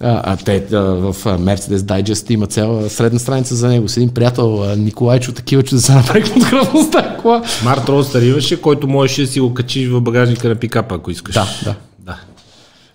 [0.00, 3.88] А, а те а, в Mercedes Digest има цяла средна страница за него.
[3.88, 7.42] С един приятел, Николайчо, такива, че да се направим от гръвността кола.
[7.60, 11.34] Смарт Roadster имаше, който можеш да си го качиш в багажника на пикапа, ако искаш.
[11.34, 11.74] Да, да.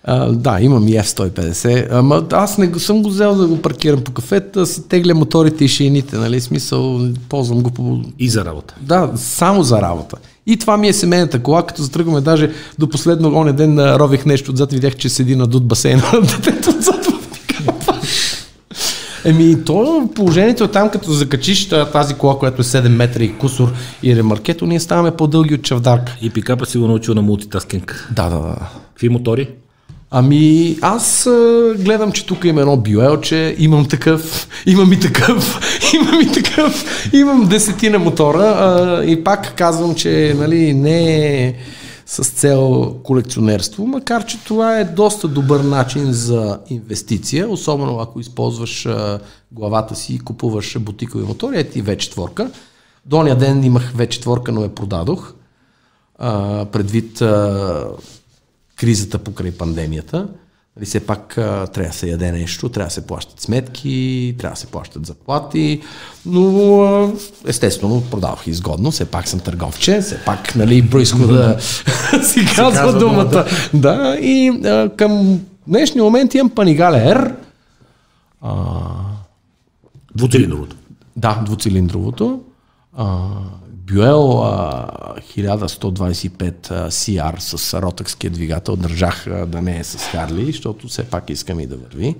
[0.06, 0.12] Да.
[0.12, 1.88] А, да, имам и F-150.
[1.90, 5.68] Ама аз не съм го взел да го паркирам по кафета, си тегля моторите и
[5.68, 6.40] шейните, нали?
[6.40, 8.74] Смисъл, ползвам го по И за работа.
[8.80, 10.16] Да, само за работа.
[10.46, 14.52] И това ми е семейната кола, като затръгваме даже до последно оня ден рових нещо
[14.52, 17.22] отзад, видях, че седи на дуд басейна на детето отзад в.
[19.24, 23.38] Еми, то положението е там, като закачиш та- тази кола, която е 7 метра и
[23.38, 23.72] кусор
[24.02, 26.16] и ремаркето, ние ставаме по-дълги от чавдарка.
[26.22, 28.08] И пикапа си го научил на мултитаскинг.
[28.16, 28.56] Да, да, да.
[28.88, 29.48] Какви мотори?
[30.14, 31.28] Ами, аз
[31.78, 35.60] гледам, че тук има едно биоелче, имам такъв, имам и такъв,
[35.94, 41.54] имам и такъв, имам десетина мотора а, и пак казвам, че нали, не е
[42.06, 48.88] с цел колекционерство, макар че това е доста добър начин за инвестиция, особено ако използваш
[49.52, 52.50] главата си и купуваш бутикови мотори, ето и V4.
[53.06, 55.34] Дония ден имах V4, но я продадох
[56.18, 57.84] а, предвид а,
[58.82, 60.28] кризата покрай пандемията.
[60.76, 64.54] Нали, все пак а, трябва да се яде нещо, трябва да се плащат сметки, трябва
[64.54, 65.82] да се плащат заплати,
[66.26, 67.12] но а,
[67.46, 71.56] естествено продавах изгодно, все пак съм търговче, все пак нали, происхода
[72.22, 73.24] си казва думата.
[73.24, 73.46] думата.
[73.74, 77.34] Да, и а, към днешния момент имам Панигале R,
[80.14, 80.76] Двуцилиндровото.
[81.16, 82.40] да, двуцилиндровото.
[82.96, 83.28] А,
[83.86, 84.86] Бюел а,
[85.36, 91.30] 1125 а, CR с ротъкския двигател държах да не е с Харли, защото все пак
[91.30, 92.14] искам и да върви.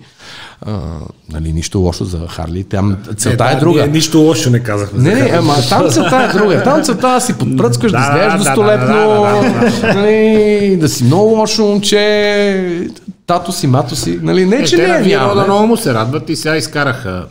[0.60, 0.80] А,
[1.28, 2.64] нали, нищо лошо за Харли.
[2.64, 3.80] Там целта е, да, друга.
[3.82, 5.02] Ние нищо лошо не казахме.
[5.02, 6.62] Не, не, ама там целта е друга.
[6.62, 10.88] Там целта е да си подпръцкаш, да, Да, изглеждаш да, достолепно, да, да, нали, да
[10.88, 12.88] си много лошо момче,
[13.26, 14.18] тато си, мато си.
[14.22, 15.44] Нали, не, Е, че те не е няма.
[15.44, 17.26] много му се радват и сега изкараха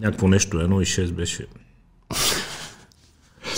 [0.00, 1.46] някакво нещо, 1,6 беше.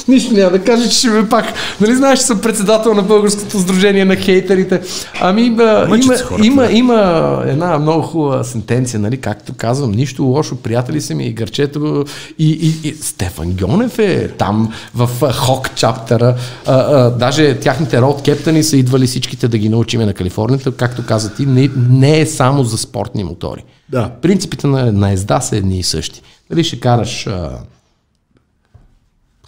[0.09, 1.45] Нищо няма да кажа, че ще ме пак.
[1.81, 4.81] Нали знаеш, че съм председател на Българското сдружение на хейтерите.
[5.21, 6.73] Ами, Мъчат има, хората, има, да.
[6.73, 12.05] има една много хубава сентенция, нали, както казвам, нищо лошо, приятели са ми и гърчето.
[12.39, 16.35] И, и, и Стефан Гьонев е там в Хок чаптера.
[16.67, 20.73] А, а, даже тяхните роуд кептани са идвали всичките да ги научиме на Калифорнията.
[20.73, 23.65] Както каза ти, не, не е само за спортни мотори.
[23.89, 24.11] Да.
[24.23, 26.23] Принципите на, на езда са едни и същи.
[26.51, 27.51] Дали ще караш а,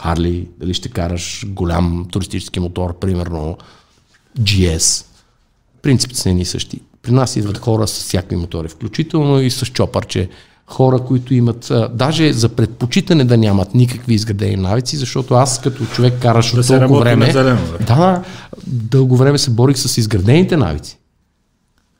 [0.03, 3.57] Харли, дали ще караш голям туристически мотор, примерно
[4.41, 5.05] GS.
[5.83, 6.81] Принципите са едни и същи.
[7.03, 10.29] При нас идват хора с всякакви мотори, включително и с чопърче.
[10.67, 15.87] Хора, които имат, а, даже за предпочитане да нямат никакви изградени навици, защото аз като
[15.87, 17.85] човек караш Да от толкова време, зелено, да.
[17.87, 18.23] да,
[18.67, 20.99] дълго време се борих с изградените навици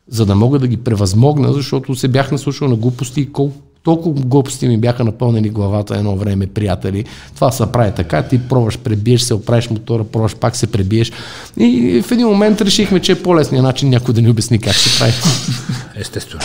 [0.09, 4.69] за да мога да ги превъзмогна, защото се бях наслушал на глупости, колко толкова глупости
[4.69, 7.05] ми бяха напълнени главата едно време, приятели.
[7.35, 11.13] Това се прави така, ти пробваш, пребиеш се, оправиш мотора, пробваш, пак се пребиеш.
[11.57, 14.99] И в един момент решихме, че е по-лесният начин някой да ни обясни как се
[14.99, 15.13] прави.
[15.97, 16.43] Естествено.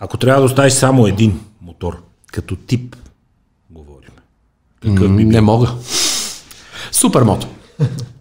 [0.00, 2.02] Ако трябва да оставиш само един мотор,
[2.32, 2.96] като тип,
[3.70, 4.10] говорим.
[4.82, 5.68] Какъв би Не мога.
[6.92, 7.46] Супермото.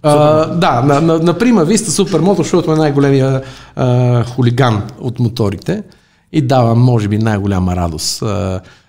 [0.04, 3.42] А, да, на, на, на Прима Виста Супермото, защото е най-големия
[3.76, 5.84] а, хулиган от моторите
[6.38, 8.24] и дава, може би, най-голяма радост.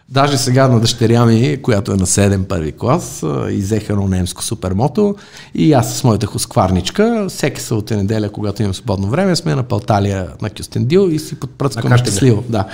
[0.09, 5.17] Даже сега на дъщеря ми, която е на 7 първи клас, изеха едно немско супермото
[5.55, 10.29] и аз с моята хускварничка, всеки събота неделя, когато имам свободно време, сме на Палталия
[10.43, 11.99] на Кюстендил и си картинга.
[11.99, 12.45] щастливо.
[12.49, 12.65] Да.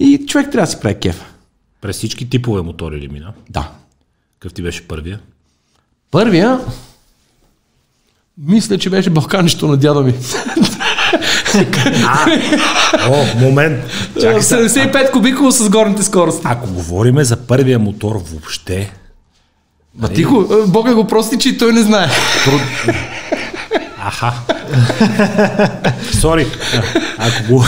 [0.00, 1.24] И човек трябва да си прави кеф.
[1.80, 3.32] През всички типове мотори ли мина?
[3.50, 3.70] Да.
[4.38, 5.20] Какъв ти беше първия?
[6.10, 6.60] Първия,
[8.38, 10.14] мисля, че беше балканището на дядо ми.
[13.08, 13.84] О, момент!
[14.20, 14.62] Чакай сега.
[14.62, 16.42] 75 кубиково с горните скорости.
[16.44, 18.92] Ако говориме за първия мотор въобще,
[19.98, 22.08] Ма тихо, е, Бога го прости, че и той не знае.
[22.44, 22.60] труд...
[23.98, 24.32] Аха.
[26.20, 26.46] Сори.
[27.18, 27.64] Ако, го...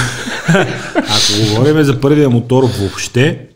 [0.97, 3.47] Ако говорим за първия мотор въобще,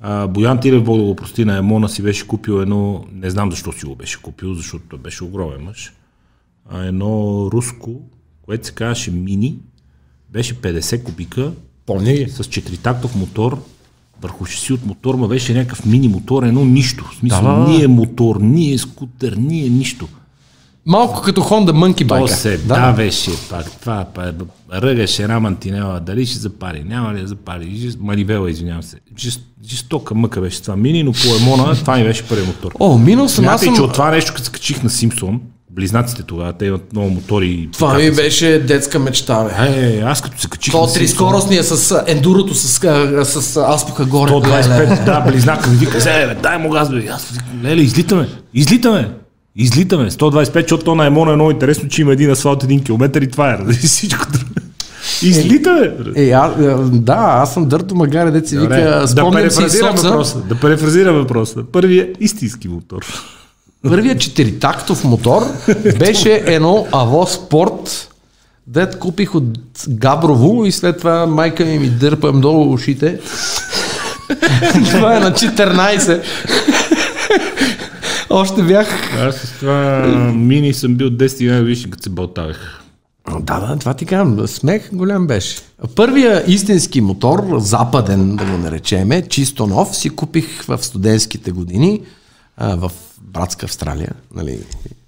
[0.00, 3.50] а, Боян Тилев, Бог да го прости, на Емона си беше купил едно, не знам
[3.50, 5.92] защо си го беше купил, защото той беше огромен мъж,
[6.70, 8.00] а едно руско,
[8.46, 9.54] което се казваше Мини,
[10.30, 11.52] беше 50 кубика,
[11.86, 12.26] Помня ги.
[12.30, 13.62] с четиритактов мотор,
[14.22, 17.04] върху шеси от мотор, ма беше някакъв мини мотор, едно нищо.
[17.12, 20.08] В смисъл, Да, ние мотор, ние скутер, ние нищо.
[20.86, 22.26] Малко като Honda Monkey То Bike.
[22.26, 22.74] се да.
[22.74, 24.34] давеше пак, това, па,
[24.72, 28.96] ръгаше една мантинела, дали ще запали, няма ли да запали, манивела, извинявам се.
[29.18, 32.72] Жест, жестока мъка беше това мини, но по емона това ми беше първият мотор.
[32.80, 33.74] О, минал съм, аз съм...
[33.74, 35.40] че от това нещо, като се качих на Симпсон,
[35.76, 37.46] близнаците тогава, те имат много мотори.
[37.46, 39.80] и Това ми беше детска мечта, бе.
[39.80, 42.68] Е, аз като се качих То скоростния с ендурото, с,
[43.24, 44.30] с а, аспока горе.
[44.30, 47.06] 125, да, близнака ми вика, «Е, бе, дай му газ, бе.
[47.10, 49.10] Аз викам, леле, излитаме, излитаме.
[49.56, 50.10] Излитаме.
[50.10, 53.30] 125, защото то на Емона е много интересно, че има един асфалт, един километър и
[53.30, 53.72] това е.
[53.72, 54.44] Всичко друго.
[55.22, 55.92] Излитаме.
[56.16, 56.48] Е, а,
[56.92, 60.08] да, аз съм дърто магаре, деца вика, да спомням си перефразирам соца.
[60.08, 60.38] въпроса.
[60.38, 61.64] Да перефразирам въпроса.
[61.72, 63.04] Първият истински мотор.
[63.88, 65.42] Първият четиритактов мотор
[65.98, 68.14] беше едно Аво Спорт,
[68.66, 69.44] дет купих от
[69.88, 73.20] Габрово и след това майка ми ми дърпа долу ушите.
[74.90, 76.22] това е на 14.
[78.30, 78.86] Още бях...
[79.20, 82.80] Аз с това мини съм бил 10 години виж, като се болтавах.
[83.40, 84.48] Да, да, това ти казвам.
[84.48, 85.58] Смех голям беше.
[85.94, 92.00] Първия истински мотор, западен да го наречеме, чисто нов, си купих в студентските години
[92.56, 92.92] а, в
[93.22, 94.12] братска Австралия.
[94.34, 94.58] Нали,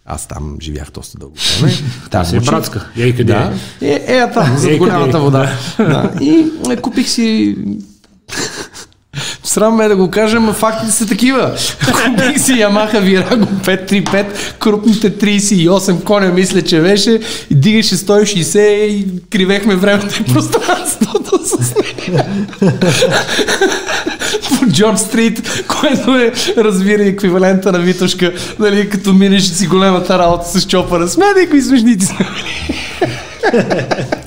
[0.04, 1.74] аз там живях доста дълго време.
[2.10, 2.86] Там си е братска.
[2.96, 3.52] Ей, къде да.
[3.80, 5.20] Е, е, там, за Ей, къде голямата е?
[5.20, 5.58] вода.
[5.78, 6.12] да.
[6.20, 7.56] И е, купих си
[9.48, 11.52] Срам ме е да го кажа, но фактите са такива.
[11.86, 14.26] Купих си Yamaha Virago 535,
[14.58, 17.20] крупните 38 коня мисля, че беше,
[17.50, 22.26] дигаше 160 и кривехме времето и пространството с нея.
[24.48, 30.60] По Джон Стрит, което е, разбира, еквивалента на Витошка, нали, като минеш си големата работа
[30.60, 31.08] с чопара.
[31.08, 32.14] Смятай кои смешници са.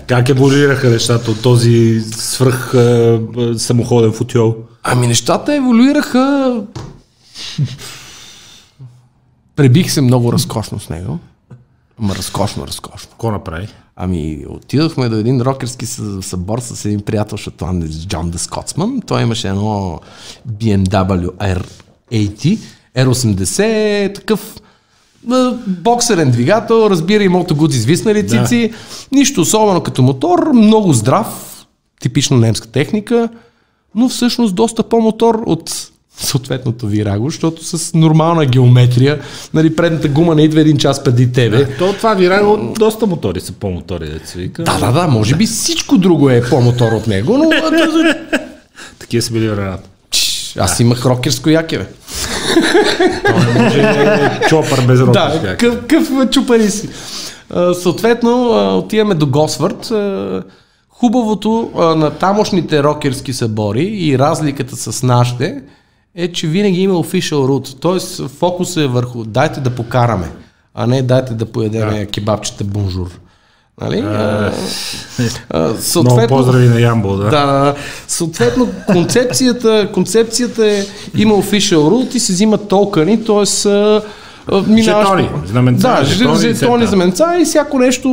[0.08, 4.56] Как еволюираха нещата от този свръх а, а, самоходен футиол?
[4.84, 6.56] Ами нещата еволюираха.
[9.56, 11.20] Пребих се много разкошно с него.
[12.00, 13.10] Ама разкошно, разкошно.
[13.10, 13.68] Какво направи?
[13.96, 19.02] Ами отидохме до един рокерски съ- събор с един приятел шотландец Джон Де Скотсман.
[19.08, 20.00] Той имаше едно
[20.52, 21.30] BMW
[22.12, 22.60] R80,
[22.98, 24.56] R80, такъв
[25.68, 28.74] боксерен двигател, разбира и мото гуд извиснали цици.
[29.12, 31.58] Нищо особено като мотор, много здрав,
[32.02, 33.30] типично немска техника,
[33.96, 39.20] но всъщност доста по-мотор от съответното вираго, защото с нормална геометрия,
[39.54, 41.78] нали, предната гума не идва един час преди тебе.
[41.78, 44.64] То това вираго, доста мотори са по-мотори, да се вика.
[44.64, 47.50] Да, да, да, може би всичко друго е по-мотор от него, но
[49.00, 49.90] Такива са били времената.
[50.60, 51.88] Аз имах рокерско яке, бе.
[53.60, 55.14] Може да е чопър без рот.
[55.14, 56.90] Да, къв, къв чупари си.
[57.82, 59.92] Съответно, отиваме до Госвард.
[61.02, 65.62] Хубавото а, на тамошните рокерски събори и разликата с нашите
[66.16, 67.80] е, че винаги има official route.
[67.80, 70.32] Тоест, фокус е върху дайте да покараме,
[70.74, 72.06] а не дайте да поедем да.
[72.06, 73.20] кебабчета бонжур.
[73.82, 74.00] Нали?
[74.00, 74.52] А,
[75.50, 77.30] а, Много поздрави на Ямбол, да.
[77.30, 77.76] да,
[78.08, 80.86] съответно концепцията, концепцията е
[81.18, 83.46] има official route и се взимат токени, т.е.
[84.52, 85.08] а, минаваш...
[85.08, 88.10] Жетони, знаменца, Да, жетони, жетони, знаменца и всяко нещо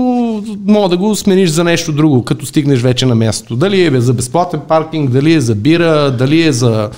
[0.67, 3.57] мога да го смениш за нещо друго, като стигнеш вече на място.
[3.57, 6.91] Дали е за безплатен паркинг, дали е за бира, дали е за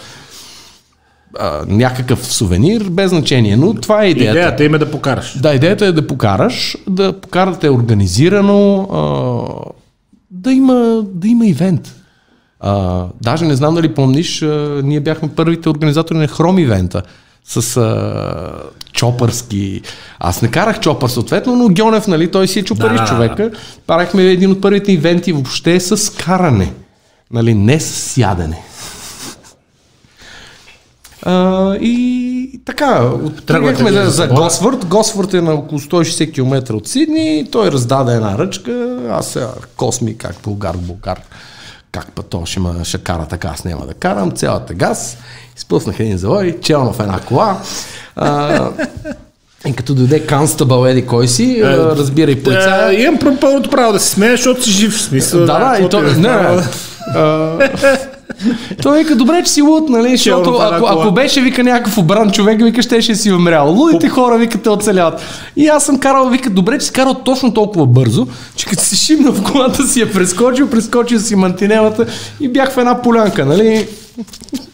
[1.39, 3.57] а, някакъв сувенир, без значение.
[3.57, 4.39] Но това е идеята.
[4.39, 5.39] Идеята им е да покараш.
[5.39, 9.71] Да, идеята е да покараш, да покарате организирано, а,
[10.31, 11.95] да, има, да има ивент.
[12.61, 17.03] А, даже не знам дали помниш, а, ние бяхме първите организатори на Хром ивента
[17.45, 18.53] с а,
[18.93, 19.83] чопърски.
[20.19, 23.07] Аз не карах чопър съответно, но Гьонев, нали, той си е чопариш Да.
[23.07, 23.51] човека.
[23.87, 26.73] Правихме един от първите ивенти въобще с каране.
[27.33, 28.63] Нали, не с сядане.
[31.23, 33.11] А, и така,
[33.47, 34.27] тръгнахме вие за.
[34.29, 34.87] Госфорд.
[34.87, 37.49] Госфорд е на около 160 км от Сидни.
[37.53, 38.99] Той раздаде една ръчка.
[39.11, 41.21] Аз сега Косми, как българ, българ.
[41.93, 44.31] Как па то ще, ма, ще кара така, аз няма да карам.
[44.31, 45.17] Цялата газ.
[45.57, 47.59] Изпуснах един завой, челно в една кола.
[48.17, 48.69] А,
[49.67, 52.87] и като дойде Канстабъл, еди кой си, а, разбирай полицая.
[52.87, 54.97] Да, имам пълното право да се смея, защото си жив.
[54.97, 56.63] в Смисъл, Да, да, и то, е не,
[58.83, 62.63] Той вика, добре, че си луд, нали, защото ако, ако беше, вика, някакъв обран човек,
[62.63, 63.73] вика, ще ще си умрял.
[63.73, 65.21] Лудите хора, вика, те оцеляват.
[65.57, 68.27] И аз съм карал, вика, добре, че си карал точно толкова бързо,
[68.57, 72.07] че като си шимна в колата си я прескочил, прескочил си мантинелата
[72.41, 73.89] и бях в една полянка, нали?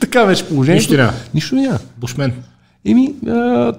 [0.00, 0.80] така беше положението.
[0.80, 1.12] Нищо няма.
[1.34, 1.78] Нищо няма.
[1.96, 2.32] Бушмен.
[2.84, 3.72] Еми, а,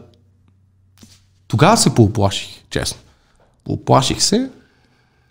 [1.47, 2.99] тогава се пооплаших, честно.
[3.65, 4.49] Пооплаших се,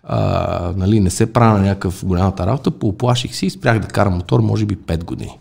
[0.09, 4.13] а, нали, не се правя на някакъв голямата работа, пооплаших се и спрях да карам
[4.13, 5.37] мотор, може би 5 години.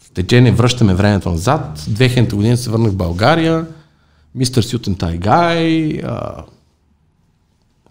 [0.00, 1.78] В течение връщаме времето назад.
[1.78, 3.66] 2000 година се върнах в България.
[4.34, 6.00] Мистер Сютен Тайгай.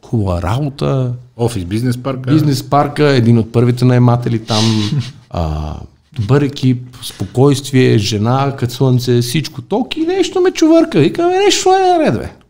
[0.06, 1.14] Хубава работа.
[1.38, 2.32] Офис бизнес парка.
[2.32, 4.92] Бизнес парка, един от първите наематели там.
[5.36, 5.76] А,
[6.14, 9.62] добър екип, спокойствие, жена, като слънце, всичко.
[9.62, 11.00] Токи и нещо ме чувърка.
[11.00, 12.43] Викаме, нещо е наред, бе.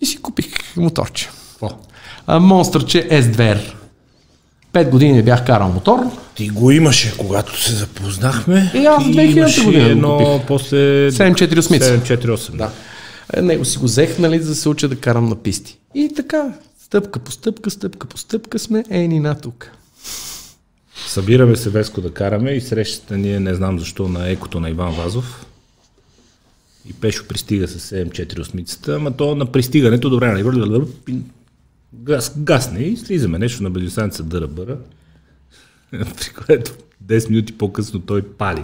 [0.00, 1.28] И си купих моторче.
[2.28, 3.72] Монстърче S2R.
[4.72, 5.98] Пет години бях карал мотор.
[6.34, 8.72] Ти го имаше, когато се запознахме.
[8.74, 10.46] И аз в И 2000 имаше година го едно купих.
[10.46, 10.76] после...
[11.10, 12.00] 748.
[12.00, 12.56] 748.
[12.56, 12.70] Да.
[13.34, 15.78] Е, него си го взех, нали, за да се уча да карам на писти.
[15.94, 16.52] И така,
[16.84, 19.70] стъпка по стъпка, стъпка по стъпка сме ени на тук.
[21.06, 24.70] Събираме се Веско да караме и срещата ни е, не знам защо, на екото на
[24.70, 25.46] Иван Вазов.
[26.90, 30.82] И Пешо пристига с 748-цата, ама то на пристигането добре, нали,
[31.94, 34.76] газ, гасне и слизаме нещо на бензистаница дъра бъра.
[35.90, 36.72] При което
[37.06, 38.62] 10 минути по-късно той пали.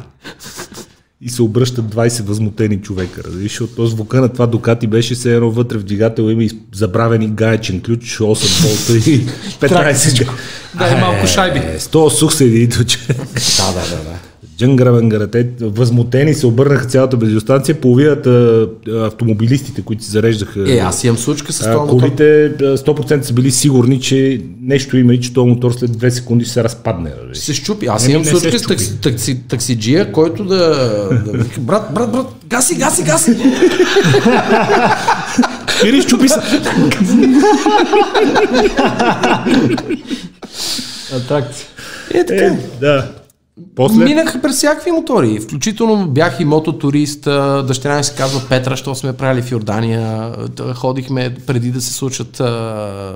[1.21, 3.25] И се обръщат 20 възмутени човека.
[3.25, 6.51] Разбираш, защото то звука на това Дукати беше се едно вътре в двигател има и
[6.75, 9.27] забравени гаечен ключ, 8 болта и
[9.61, 10.29] 15
[10.79, 11.59] Да, и малко шайби.
[11.59, 12.99] е, 100 сух седи че.
[13.07, 14.19] Да, да, да, да.
[14.59, 15.27] Джангара вангара.
[15.31, 17.81] Те възмутени се обърнаха цялата бензиностанция.
[17.81, 23.33] Половината автомобилистите, които си зареждаха Е, аз имам случка с това колите, а, 100% са
[23.33, 27.11] били сигурни, че нещо има и че този мотор след 2 секунди ще се разпадне.
[27.11, 27.39] разбираш.
[27.39, 27.87] се щупи.
[27.87, 30.57] Аз Еми, имам не случка се с такси, такси, таксиджия, който да,
[31.09, 33.37] да брат, брат, брат, гаси, гаси, гаси.
[35.85, 36.39] Или щупи се.
[41.17, 41.67] Атракция.
[42.15, 42.45] Е, така.
[42.45, 43.11] Е, да.
[43.75, 45.41] После Минах през всякакви мотори.
[45.41, 47.25] Включително бях и мототурист.
[47.67, 50.33] Дъщеря ми се казва Петра, що сме правили в Йордания.
[50.75, 52.33] Ходихме преди да се случат,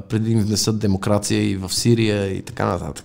[0.09, 3.05] преди да внесат демокрация и в Сирия и така нататък.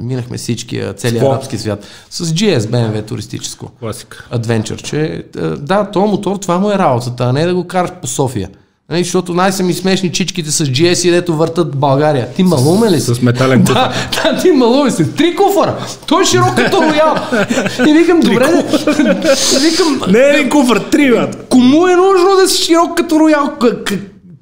[0.00, 1.86] Минахме всички, целият арабски свят.
[2.10, 3.68] С GS BMW туристическо.
[3.68, 4.28] класика.
[4.30, 5.24] адвенчърче.
[5.58, 8.50] Да, то мотор, това му е работата, а не да го караш по София.
[8.90, 12.28] Нали, защото най-са ми смешни чичките с GS, дето въртат България.
[12.36, 13.14] Ти малумен ли си?
[13.14, 13.74] С метален куфар.
[13.74, 15.14] Да, да, ти малумен си.
[15.16, 15.74] Три куфара.
[16.06, 17.14] Той е широк като роял.
[17.88, 18.46] И викам, добре,
[19.60, 21.46] викам, Не е един куфар, три, бат.
[21.48, 23.52] кому е нужно да си широк като роял?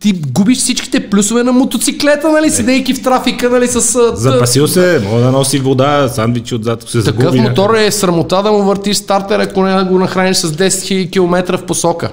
[0.01, 3.81] Ти губиш всичките плюсове на мотоциклета, нали, седейки в трафика, нали, с...
[4.15, 7.41] Запасил се, мога да носи вода, сандвичи отзад, ако се Такъв загуби.
[7.41, 11.59] мотор е срамота да му въртиш стартер, ако не го нахраниш с 10 000 км
[11.59, 12.11] в посока.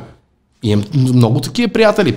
[0.65, 2.15] Имам много такива приятели.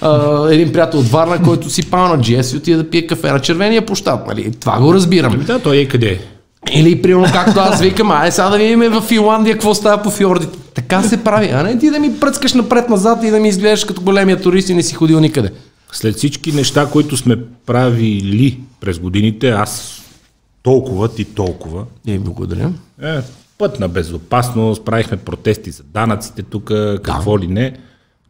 [0.00, 3.32] А, един приятел от Варна, който си пал на GS и отиде да пие кафе
[3.32, 4.26] на червения площад.
[4.26, 4.52] Нали?
[4.60, 5.44] Това го разбирам.
[5.46, 6.18] Да, той е къде е.
[6.74, 10.58] Или, примерно, както аз викам, ай сега да видим в Финландия какво става по фьордите.
[10.74, 14.00] Така се прави, а не ти да ми пръскаш напред-назад и да ми изглеждаш като
[14.00, 15.50] големия турист и не си ходил никъде.
[15.92, 20.02] След всички неща, които сме правили през годините, аз
[20.62, 22.70] толкова, ти толкова, И благодаря.
[23.02, 23.18] е,
[23.62, 26.64] път на безопасност, правихме протести за данъците тук,
[27.02, 27.76] какво ли не.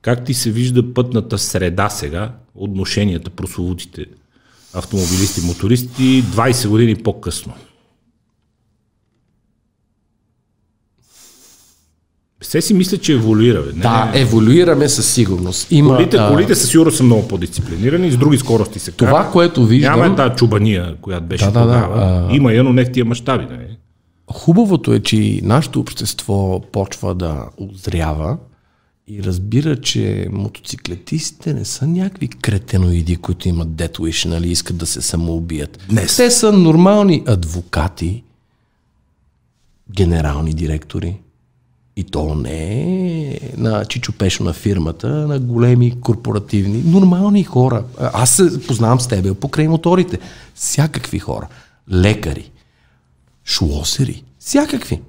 [0.03, 4.07] Как ти се вижда пътната среда сега, отношенията, прословутите
[4.75, 7.53] автомобилисти, мотористи, 20 години по-късно?
[12.41, 13.63] Все си мисля, че еволюира.
[13.63, 13.73] Бе.
[13.73, 15.67] Не, Да, еволюираме със сигурност.
[15.71, 19.33] Има, Колите, а, колите със сигурност са много по-дисциплинирани, с други скорости се това, карат.
[19.33, 19.93] което виждам...
[19.93, 21.95] Няма е тази чубания, която беше Да, да, да, тогава.
[22.31, 23.45] а- Има я, но не в тия мащаби.
[23.47, 23.72] Нали?
[24.33, 28.39] Хубавото е, че нашето общество почва да озрява
[29.09, 34.87] и разбира, че мотоциклетистите не са някакви кретеноиди, които имат death wish, нали, искат да
[34.87, 35.79] се самоубият.
[35.89, 36.17] Днес.
[36.17, 38.23] Те са нормални адвокати,
[39.91, 41.19] генерални директори.
[41.97, 42.83] И то не
[43.33, 47.85] е на Чичо Пешо на фирмата, на големи корпоративни, нормални хора.
[47.99, 50.19] Аз се познавам с тебе покрай моторите.
[50.55, 51.49] Всякакви хора.
[51.93, 52.52] Лекари,
[53.45, 55.03] шлосери, всякакви.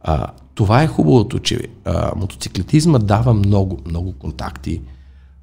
[0.00, 4.80] А, това е хубавото, че а, мотоциклетизма дава много, много контакти,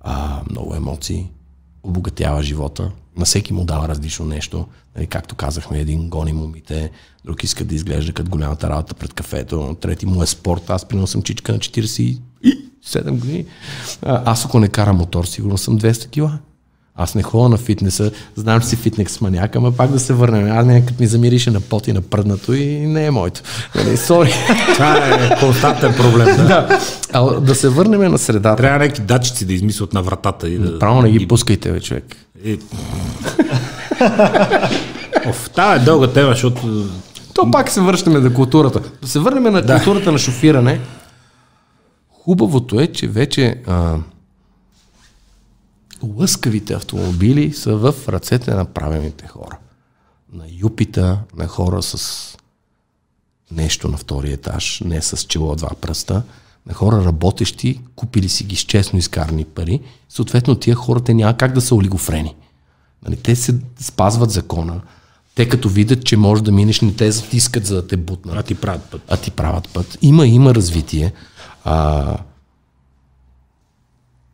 [0.01, 1.29] а, много емоции,
[1.83, 2.91] обогатява живота.
[3.17, 4.67] На всеки му дава различно нещо.
[4.95, 6.91] Нали, както казахме, един гони момите,
[7.25, 10.69] друг иска да изглежда като голямата работа пред кафето, трети му е спорт.
[10.69, 12.19] Аз примерно съм чичка на 47
[13.09, 13.45] години.
[14.01, 16.39] А, аз ако не карам мотор, сигурно съм 200 кила.
[16.95, 20.51] Аз не ходя на фитнеса, знам, че си фитнес маняк, ама пак да се върнем.
[20.51, 23.41] Аз не, като ми замирише на пот и на пръднато и не е моето.
[23.75, 24.33] Нали, сори.
[24.73, 26.25] Това е константен проблем.
[26.25, 26.43] Да.
[26.43, 26.79] да.
[27.13, 28.55] А, да се върнем на средата.
[28.55, 30.49] Трябва някакви датчици да измислят на вратата.
[30.49, 32.15] И да, Право не ги пускайте, бе, човек.
[32.45, 32.57] Е...
[35.25, 36.85] Оф, това е дълга тема, защото
[37.33, 38.81] То пак се връщаме на културата.
[39.01, 39.75] Да се върнем на да.
[39.75, 40.79] културата на шофиране.
[42.09, 43.95] Хубавото е, че вече а,
[46.03, 49.57] лъскавите автомобили са в ръцете на правилните хора.
[50.33, 52.37] На юпита, на хора с
[53.51, 56.23] нещо на втория етаж, не с чело два пръста,
[56.67, 59.79] на хора работещи, купили си ги с честно изкарани пари,
[60.09, 62.35] съответно тия хора те няма как да са олигофрени.
[63.05, 64.81] Нали, те се спазват закона.
[65.35, 68.43] Те като видят, че може да минеш, не те затискат, за да те бутнат а
[68.43, 69.01] ти правят път.
[69.07, 69.97] а ти правят път.
[70.01, 71.13] Има, има развитие.
[71.63, 72.17] А,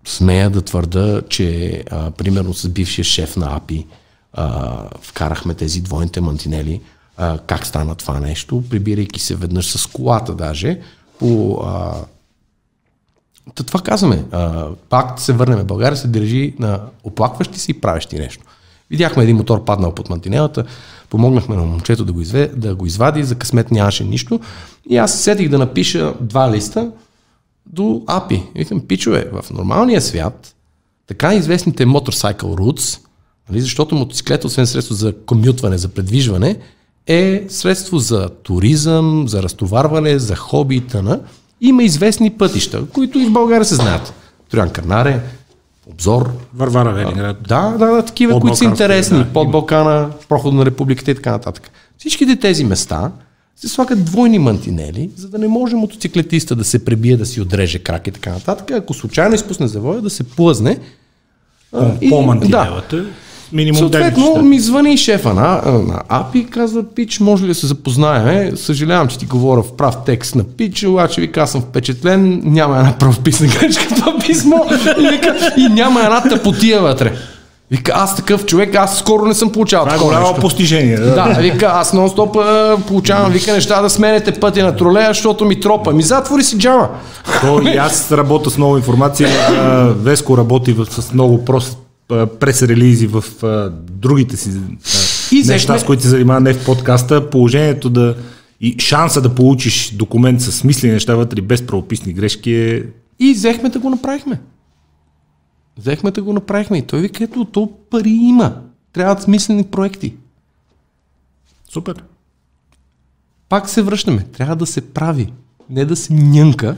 [0.08, 3.86] смея да твърда, че а, примерно с бившия шеф на АПИ
[4.34, 6.82] а, вкарахме тези двойните мантинели.
[7.18, 8.64] А, как стана това нещо?
[8.70, 10.80] Прибирайки се веднъж с колата даже
[11.20, 11.60] по...
[11.66, 11.96] А,
[13.56, 14.26] Та това казваме.
[14.32, 15.66] А, пак се върнем.
[15.66, 18.44] България се държи на оплакващи се и правещи нещо.
[18.90, 20.66] Видяхме един мотор паднал под мантинелата,
[21.10, 24.40] помогнахме на момчето да го, изве, да го извади, за късмет нямаше нищо.
[24.90, 26.92] И аз се сетих да напиша два листа
[27.74, 28.44] до API.
[28.56, 30.56] Викам, пичове, в нормалния свят,
[31.08, 33.00] така известните motorcycle routes,
[33.50, 36.58] нали, защото мотоциклет, освен средство за комютване, за предвижване,
[37.08, 41.20] е средство за туризъм, за разтоварване, за хоби и тъна.
[41.62, 44.14] Има известни пътища, които и в България се знаят.
[44.50, 45.22] Троян Карнаре,
[45.92, 47.38] Обзор, Варвара Велинград.
[47.48, 49.18] да, да, да, такива, Под които са интересни.
[49.18, 49.52] да, под.
[49.52, 51.72] Балкана, прохода на републиката и така нататък.
[51.98, 53.12] Всичките тези места
[53.58, 57.80] се слагат двойни мантинели, за да не може мотоциклетиста да се пребие, да си отреже
[57.80, 58.72] крак и така нататък.
[58.72, 60.78] Ако случайно изпусне завоя, да се плъзне.
[61.74, 63.06] а, и- По мантинелата.
[63.54, 65.42] Минимум Съответно, 9 ми звъни шефа на,
[65.82, 68.58] на АПИ и казва, Пич, може ли да се запознаем?
[68.58, 72.78] Съжалявам, че ти говоря в прав текст на Пич, обаче вика, аз съм впечатлен, няма
[72.78, 74.56] една правописна грешка в това писмо
[75.00, 77.18] и, вика, и няма една тъпотия вътре.
[77.72, 80.98] Вика, аз такъв човек, аз скоро не съм получавал Това е такова голямо постижение.
[80.98, 81.14] Да.
[81.14, 85.94] Да, вика, аз нон-стоп получавам, вика, неща да сменете пътя на тролея, защото ми тропа.
[85.94, 86.90] Ми затвори си джама.
[87.42, 89.30] То и аз работя с много информация.
[89.98, 91.78] Веско работи с много прост
[92.40, 93.24] прес-релизи в
[93.92, 94.50] другите си
[95.32, 97.30] И неща, с които се занимава не в подкаста.
[97.30, 98.16] Положението да
[98.62, 102.84] и шанса да получиш документ с смислени неща вътре без правописни грешки е
[103.20, 104.40] И взехме да го направихме.
[105.78, 106.78] Взехме да го направихме.
[106.78, 108.56] И той вика, ето, то пари има.
[108.94, 110.14] Трябват смислени проекти.
[111.70, 112.04] супер.
[113.50, 114.26] Пак се връщаме.
[114.38, 115.34] Трябва да се прави.
[115.70, 116.76] Не да се нянка.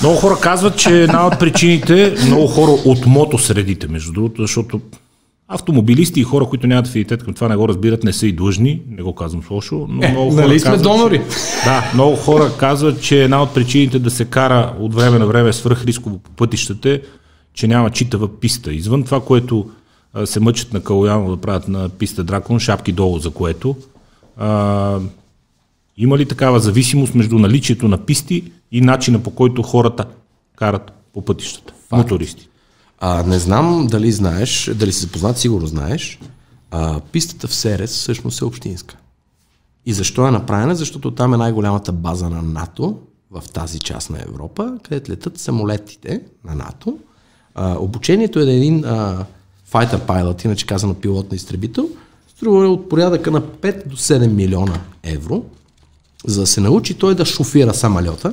[0.00, 4.80] Много хора казват, че една от причините, много хора от мотосредите, между другото, защото
[5.48, 8.82] автомобилисти и хора, които нямат афинитет към това, не го разбират, не са и длъжни,
[8.88, 11.18] не го казвам лошо, но много хора нали сме казват, донори?
[11.18, 15.26] Че, да, много хора казват, че една от причините да се кара от време на
[15.26, 17.00] време свръхрисково по пътищата е,
[17.54, 18.72] че няма читава писта.
[18.72, 19.70] Извън това, което
[20.12, 23.76] а, се мъчат на Калояно да правят на писта Дракон, шапки долу за което,
[24.36, 24.98] а,
[25.96, 30.06] има ли такава зависимост между наличието на писти и начина по който хората
[30.56, 31.74] карат по пътищата?
[31.92, 32.48] Мотористи.
[32.98, 36.18] А, не знам дали знаеш, дали си запознат, сигурно знаеш.
[36.70, 38.96] А, пистата в Серес всъщност е общинска.
[39.86, 40.74] И защо е направена?
[40.74, 42.98] Защото там е най-голямата база на НАТО
[43.30, 46.98] в тази част на Европа, където летат самолетите на НАТО.
[47.54, 49.24] А, обучението е на един а,
[49.72, 51.88] fighter pilot, иначе казано пилот на изтребител,
[52.36, 55.44] струва от порядъка на 5 до 7 милиона евро,
[56.26, 58.32] за да се научи той да шофира самолета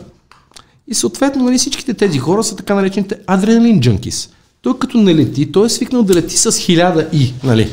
[0.87, 4.29] И съответно нали, всичките тези хора са така наречените адреналин джанкис.
[4.61, 7.71] Той като не лети, той е свикнал да лети с 1000 и, нали,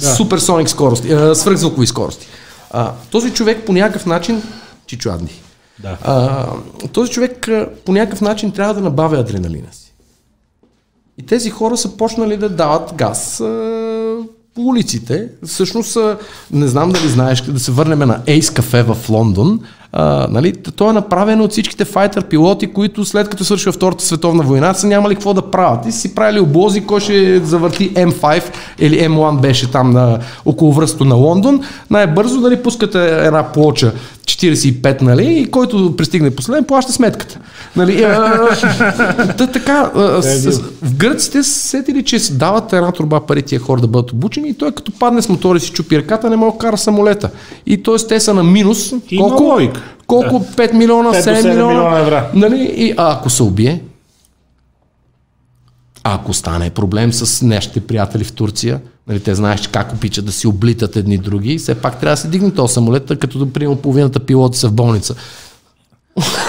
[0.00, 0.14] да.
[0.14, 2.26] суперсоник скорости, а, свръхзвукови скорости.
[2.70, 4.42] А, този човек по някакъв начин,
[4.86, 5.30] Чичо Адни,
[5.78, 5.98] Да.
[6.02, 6.46] а,
[6.92, 7.48] този човек
[7.84, 9.87] по някакъв начин трябва да набавя адреналина си.
[11.18, 13.42] И тези хора са почнали да дават газ
[14.54, 15.28] по улиците.
[15.46, 15.98] Всъщност,
[16.52, 19.60] не знам дали знаеш, да се върнем на Ace Cafe в Лондон.
[19.92, 24.42] А, нали, то е направено от всичките файтър пилоти, които след като свършва Втората световна
[24.42, 25.86] война, са нямали какво да правят.
[25.86, 28.42] И си правили облози, кой ще завърти М5
[28.78, 31.60] или М1 беше там на около връсто на Лондон.
[31.90, 33.92] Най-бързо дали пускате една плоча
[34.28, 37.38] 45, нали, и който пристигне последен, плаща сметката.
[37.76, 38.48] Нали, а,
[39.38, 43.80] та, така, а, с, в гръците са сетили, че дават една турба пари тия хора
[43.80, 46.58] да бъдат обучени и той като падне с мотори си чупи ръката, не може да
[46.58, 47.30] кара самолета.
[47.66, 48.06] И т.е.
[48.08, 48.92] те са на минус.
[49.18, 49.60] Колко?
[50.06, 50.44] Колко?
[50.56, 51.98] 5 милиона, 5 до 7, 7 милиона.
[51.98, 52.30] евра.
[52.34, 52.72] Нали?
[52.76, 53.82] И, а ако се убие?
[56.04, 60.46] Ако стане проблем с нашите приятели в Турция, нали, те знаеш как обичат да си
[60.46, 64.20] облитат едни други, все пак трябва да се дигне този самолет, като да примерно половината
[64.20, 65.14] пилоти са в болница.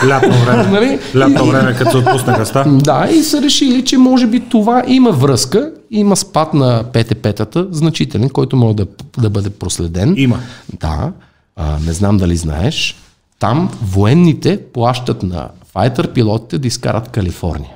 [0.08, 0.64] Лятно време.
[0.72, 1.00] Нали?
[1.18, 2.66] Лятно време, като се отпуснаха ста.
[2.84, 8.30] Да, и са решили, че може би това има връзка, има спад на ПТП-тата, значителен,
[8.30, 8.86] който може да,
[9.20, 10.14] да бъде проследен.
[10.18, 10.40] Има.
[10.80, 11.12] Да,
[11.56, 12.96] а, не знам дали знаеш,
[13.40, 17.76] там военните плащат на файтър пилотите да изкарат Калифорния.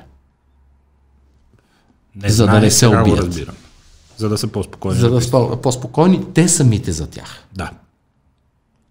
[2.22, 3.18] Не За да знае, не се убият.
[3.18, 3.54] разбирам.
[4.16, 5.00] За да са по-спокойни.
[5.00, 7.44] За да са по-спокойни, те самите за тях.
[7.54, 7.70] Да.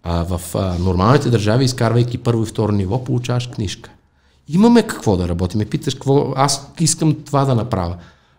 [0.02, 3.90] А в а, нормалните държави, изкарвайки първо и второ ниво, получаваш книжка.
[4.48, 5.58] Имаме какво да работим.
[5.58, 7.96] Ме питаш какво, аз искам това да направя.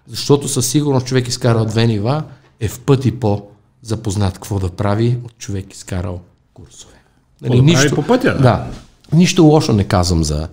[0.07, 2.23] Защото със сигурност човек изкарал две нива
[2.59, 6.19] е в пъти по-запознат какво да прави от човек изкарал
[6.53, 6.93] курсове.
[7.41, 8.41] Нали, да прави по пътя, да.
[8.41, 8.67] да.
[9.13, 10.47] Нищо лошо не казвам за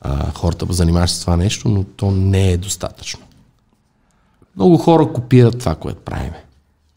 [0.00, 3.25] а, хората, занимаващи се с това нещо, но то не е достатъчно.
[4.56, 6.44] Много хора копират това, което правиме.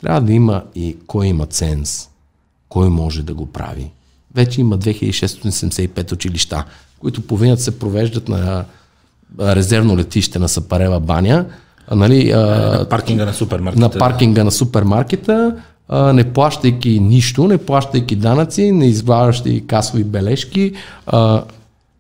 [0.02, 2.10] Трябва да има и кой има ценз,
[2.70, 3.92] кой може да го прави.
[4.36, 6.64] Вече има 2675 училища,
[7.00, 8.66] които половината се провеждат на
[9.40, 11.46] резервно летище на Сапарева баня,
[11.88, 12.38] а, нали, а,
[12.80, 13.82] На паркинга на супермаркета.
[13.82, 15.56] на паркинга на супермаркета,
[15.90, 20.74] а, не плащайки нищо, не плащайки данъци, не изваждащи касови бележки.
[21.08, 21.44] А,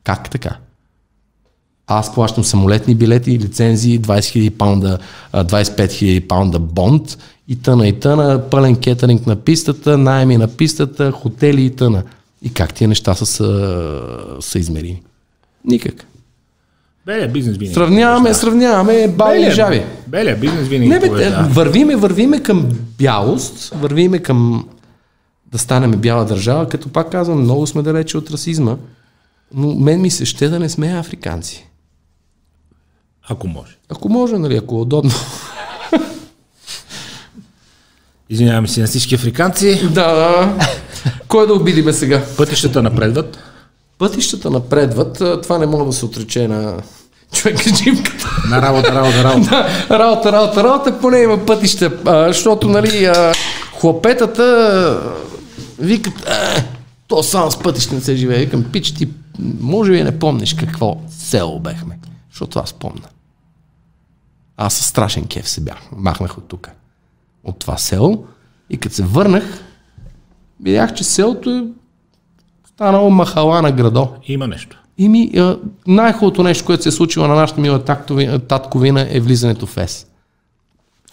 [0.04, 0.58] как така?
[1.92, 4.98] Аз плащам самолетни билети, лицензии, 20 000 паунда,
[5.32, 7.18] а, 25 000 паунда бонд
[7.48, 12.04] и тъна и тъна, пълен кетеринг на пистата, найеми на пистата, хотели и тъна.
[12.42, 14.02] И как тия неща са, са,
[14.40, 15.02] са измерими?
[15.66, 16.06] Никак.
[17.06, 17.74] Белия бизнес винаги.
[17.74, 19.84] Сравняваме, сравняваме бали и жаби.
[20.08, 20.90] Белия, бизнес винаги.
[20.90, 21.48] Не, бе, побеждава.
[21.48, 24.68] те, вървиме, вървиме към бялост, вървиме към
[25.52, 28.78] да станем бяла държава, като пак казвам, много сме далече от расизма,
[29.54, 31.69] но мен ми се ще да не сме африканци.
[33.30, 33.78] Ако може.
[33.90, 35.12] Ако може, нали, ако е удобно.
[38.30, 39.88] Извиняваме се на всички африканци.
[39.90, 40.58] да,
[41.28, 42.24] кой да обидиме сега?
[42.38, 43.38] Пътищата напредват.
[43.98, 46.78] Пътищата напредват, това не може да се отрече на
[47.32, 48.42] човека джимката.
[48.50, 49.50] На работа, работа, работа.
[49.90, 53.34] Да, работа, работа, работа, поне има пътища, а, защото, нали, а,
[53.80, 55.02] хлопетата
[55.80, 56.64] викат, а,
[57.08, 58.40] то само с пътища не се живее.
[58.40, 59.08] Викам, пич, ти
[59.60, 62.00] може би не помниш какво село бехме,
[62.32, 63.08] защото аз помня.
[64.62, 66.70] Аз със страшен кеф се бях, махнах от тук,
[67.44, 68.26] от това село
[68.70, 69.64] и като се върнах,
[70.64, 71.64] видях, че селото е
[72.74, 74.08] станало махала на градо.
[74.28, 74.84] Има нещо.
[74.98, 75.32] И ми,
[75.88, 77.84] най-хубавото нещо, което се е случило на нашата мила
[78.48, 80.08] татковина е влизането в ЕС.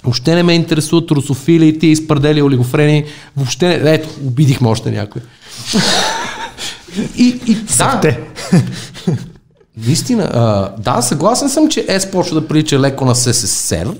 [0.02, 3.04] Въобще не ме интересуват русофили и тия изпърдели олигофрени.
[3.36, 3.94] Въобще не...
[3.94, 5.22] Ето, обидихме още някой.
[7.16, 8.16] и, и да.
[9.78, 13.94] Наистина, а, да, съгласен съм, че ЕС почва да прилича леко на СССР,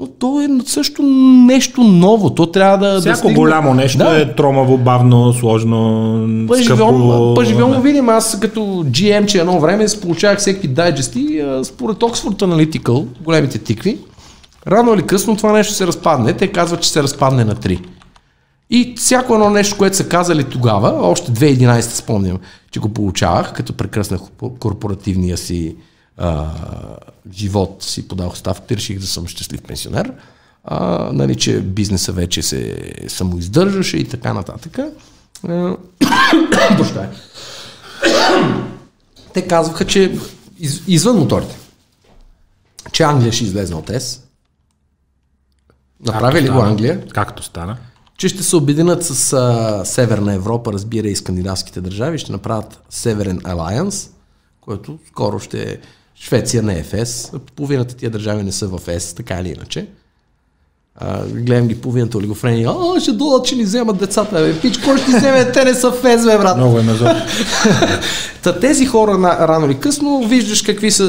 [0.00, 1.02] но то е също
[1.46, 2.30] нещо ново.
[2.30, 2.94] То трябва да...
[2.94, 4.20] да Всяко стигне- голямо нещо Да.
[4.20, 5.78] е тромаво, бавно, сложно,
[6.64, 7.34] скъпо.
[7.36, 13.58] пъживьом видим, аз като GM, че едно време получавах всеки дайджести, според Oxford Analytical, големите
[13.58, 13.98] тикви,
[14.66, 16.32] рано или късно това нещо се разпадне.
[16.32, 17.80] Те казват, че се разпадне на 3.
[18.70, 22.38] И всяко едно нещо, което са казали тогава, още 2011 спомням,
[22.76, 24.20] че го получавах, като прекръснах
[24.60, 25.76] корпоративния си
[26.16, 26.50] а,
[27.32, 30.12] живот, си подах оставката и реших да съм щастлив пенсионер,
[30.64, 34.78] а, нали, че бизнеса вече се самоиздържаше и така нататък.
[36.76, 37.06] Прощай.
[39.34, 40.18] Те казваха, че
[40.58, 41.56] из, извън моторите,
[42.92, 44.22] че Англия ще излезе от ЕС.
[46.00, 46.58] Направи ли го?
[46.58, 47.08] Англия?
[47.08, 47.76] Както стана.
[48.16, 53.40] Че ще се обединят с а, Северна Европа, разбира и скандинавските държави, ще направят Северен
[53.40, 54.10] Alliance,
[54.60, 55.76] което скоро ще е
[56.20, 59.86] Швеция не е в ЕС, половината тия държави не са в ЕС, така или иначе.
[60.94, 64.40] А, гледам ги половината олигофрени, а, ще дойдат, че ни вземат децата.
[64.40, 65.52] Бе, пич, кой ще ти вземе?
[65.52, 66.56] Те не са в ЕС, бе, брат.
[66.56, 67.16] Много е назад.
[68.42, 71.06] Та тези хора на, рано или късно виждаш какви са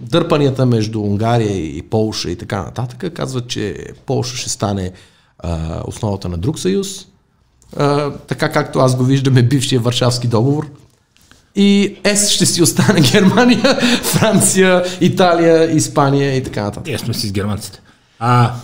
[0.00, 3.12] дърпанията между Унгария и Полша и така нататък.
[3.14, 4.92] Казват, че Полша ще стане
[5.42, 7.06] а, основата на друг съюз.
[7.76, 10.66] А, така както аз го виждам е бившия Варшавски договор.
[11.56, 16.86] И ЕС ще си остане Германия, Франция, Италия, Испания и така нататък.
[16.86, 17.80] Ние сме си с германците.
[18.18, 18.54] А,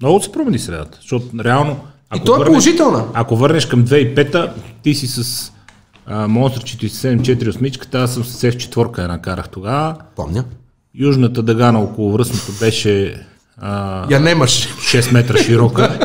[0.00, 1.80] много се промени средата, защото реално...
[2.16, 3.04] И то е положителна.
[3.14, 5.52] Ако върнеш към 2005-та, ти си с
[6.06, 9.96] а, Monster 4748, аз съм с F4 една карах тогава.
[10.16, 10.44] Помня.
[10.94, 13.26] Южната дъга на околовръстното беше
[13.60, 14.68] а, Я немаш.
[14.68, 15.98] 6 метра широка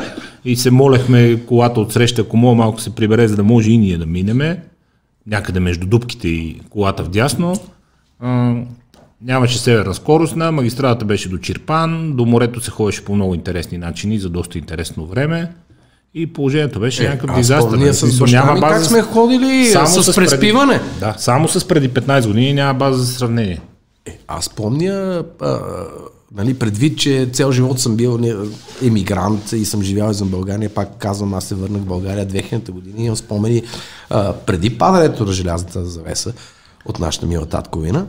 [0.45, 3.78] и се молехме колата от среща, ако мога малко се прибере, за да може и
[3.78, 4.64] ние да минеме.
[5.28, 7.53] Някъде между дубките и колата вдясно.
[8.20, 8.56] А,
[9.22, 13.78] нямаше северна скорост, на магистралата беше до Чирпан, до морето се ходеше по много интересни
[13.78, 15.51] начини за доста интересно време.
[16.14, 17.78] И положението беше е, някакъв дизастър.
[17.78, 20.80] Ние с баща ми как сме ходили само с, с преспиване.
[20.80, 23.62] Преди, да, само с преди 15 години няма база за сравнение.
[24.06, 25.60] Е, аз помня, а,
[26.32, 28.19] нали, предвид, че цял живот съм бил
[28.84, 33.05] емигрант и съм живял извън България, пак казвам, аз се върнах в България 2000 години,
[33.05, 33.63] имам спомени
[34.09, 36.34] а, преди падането на желязната завеса
[36.86, 38.05] от нашата мила татковина.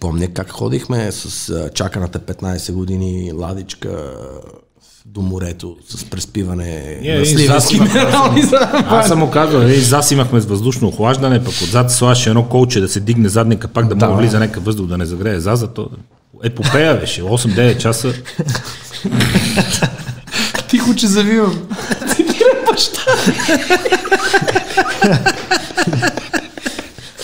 [0.00, 4.12] Помня как ходихме с а, чаканата 15 години ладичка
[5.06, 7.26] до морето с преспиване Ние на и
[7.76, 12.30] имахме- минерални Аз съм му казал, и зас имахме с въздушно охлаждане, пък отзад слагаше
[12.30, 14.08] едно колче да се дигне задника, пак да, Да.
[14.08, 15.66] може влиза някакъв въздух да не загрее заза.
[15.66, 15.88] То...
[16.44, 18.12] Епопея беше, 8-9 часа.
[20.68, 21.58] Тихо, че завивам.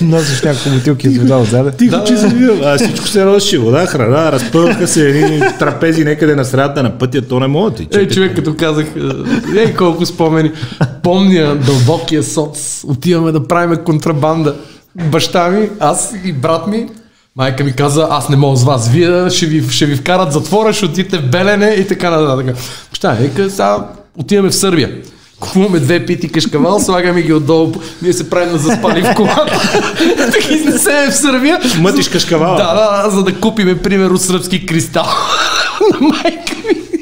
[0.00, 1.70] Носиш няколко бутилки с вода отзаде.
[1.70, 2.60] Тихо, че завивам.
[2.64, 7.22] А всичко се носеше вода, храна, разпъваха се едни трапези някъде на средата на пътя,
[7.22, 7.88] то не мога ти.
[7.94, 8.86] Ей, човек, като казах,
[9.56, 10.52] е, ей, колко спомени.
[11.02, 12.84] Помня дълбокия соц.
[12.86, 14.54] Отиваме да правиме контрабанда.
[15.10, 16.86] Баща ми, аз и брат ми,
[17.36, 18.88] майка ми каза, аз не мога с вас.
[18.88, 22.56] Вие ще ви, ще ви вкарат затвора, ще отидете в Белене и така нататък.
[22.90, 23.86] Баща ми вика, сега
[24.18, 24.90] отиваме в Сърбия.
[25.40, 27.72] Купуваме две пити кашкавал, слагаме ги отдолу,
[28.02, 29.82] ние се правим на заспали в колата.
[30.32, 31.60] така изнесеме в Сърбия.
[31.78, 32.56] Мътиш кашкавала.
[32.56, 35.06] Да, да, да, за да купиме, примерно, сръбски кристал
[35.80, 36.95] на майка ми.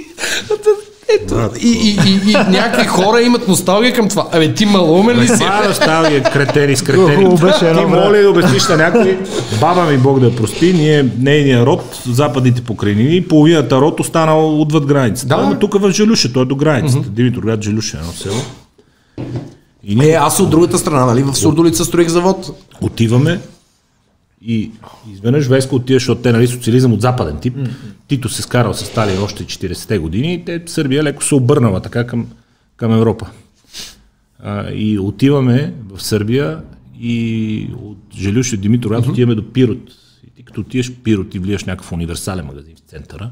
[1.14, 4.26] Ето, и, и, и, и, някакви хора имат носталгия към това.
[4.32, 5.34] Абе, ти малумен ли си?
[5.38, 7.16] Това е носталгия, кретени с кретени.
[7.16, 9.18] Хубаво беше едно Ти моли да обясниш на някой,
[9.60, 15.36] баба ми Бог да прости, ние, нейния род, западните покрайнини, половината род останал отвъд границата.
[15.36, 15.42] Да.
[15.42, 17.08] Ама тук в Желюша, той е до границата.
[17.08, 18.40] Димитровград, Желюша, е едно село.
[19.84, 21.22] И ние Е, аз от другата страна, нали?
[21.22, 22.50] В Сурдолица строих завод.
[22.80, 23.40] отиваме
[24.46, 24.70] и
[25.12, 27.56] изведнъж Веско отива, защото те нали социализъм от западен тип.
[28.08, 32.06] Тито се скарал с Сталин още 40-те години и те Сърбия леко се обърнала така
[32.06, 32.26] към,
[32.76, 33.30] към Европа.
[34.38, 36.62] А, и отиваме в Сърбия
[37.00, 39.92] и от Желюш и Димитровград отиваме до Пирот.
[40.26, 43.30] И ти като отиваш в Пирот и влияш някакъв универсален магазин в центъра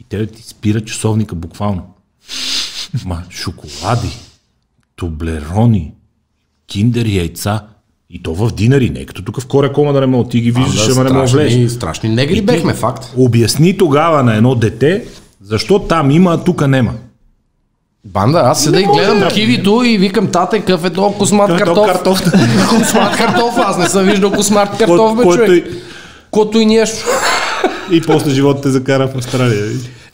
[0.00, 1.94] и те ти спира часовника буквално.
[3.04, 4.10] Ма шоколади,
[4.96, 5.94] тублерони,
[6.66, 7.66] киндер яйца.
[8.10, 10.28] И то в динари, не като тук в Коре Кома да не мога.
[10.30, 11.70] Ти ги виждаш, ама не мога влезеш.
[11.70, 13.12] страшни, негри бехме, факт.
[13.16, 15.04] Обясни тогава на едно дете,
[15.42, 16.92] защо там има, а тук нема.
[18.04, 21.52] Банда, аз седа и гледам да- кивито и викам, тате, какъв е то космат е
[21.52, 21.86] то картоф.
[21.86, 22.22] картоф?
[22.70, 25.50] космат картоф, аз не съм виждал космат картоф, бе, човек.
[25.50, 25.64] и-
[26.30, 26.84] Кото и ние.
[27.90, 29.64] И после живота те закара в Австралия.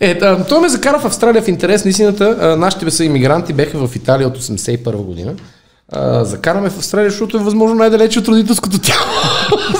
[0.00, 0.18] Е,
[0.48, 2.56] той ме закара в Австралия в интерес на истината.
[2.58, 5.34] Нашите са иммигранти, беха в Италия от 81 година.
[5.96, 9.04] А, закараме в Австралия, защото е възможно най-далече от родителското тяло.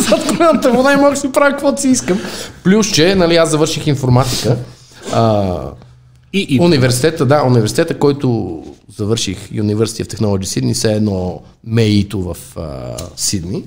[0.09, 2.21] Зад колената вода и мога да си правя каквото си искам.
[2.65, 4.57] Плюс, че нали, аз завърших информатика.
[5.13, 5.55] А,
[6.33, 8.59] И, и университета, да, университета, който
[8.97, 13.65] завърших University of Technology Sydney, се едно МЕИТО в а, Сидни.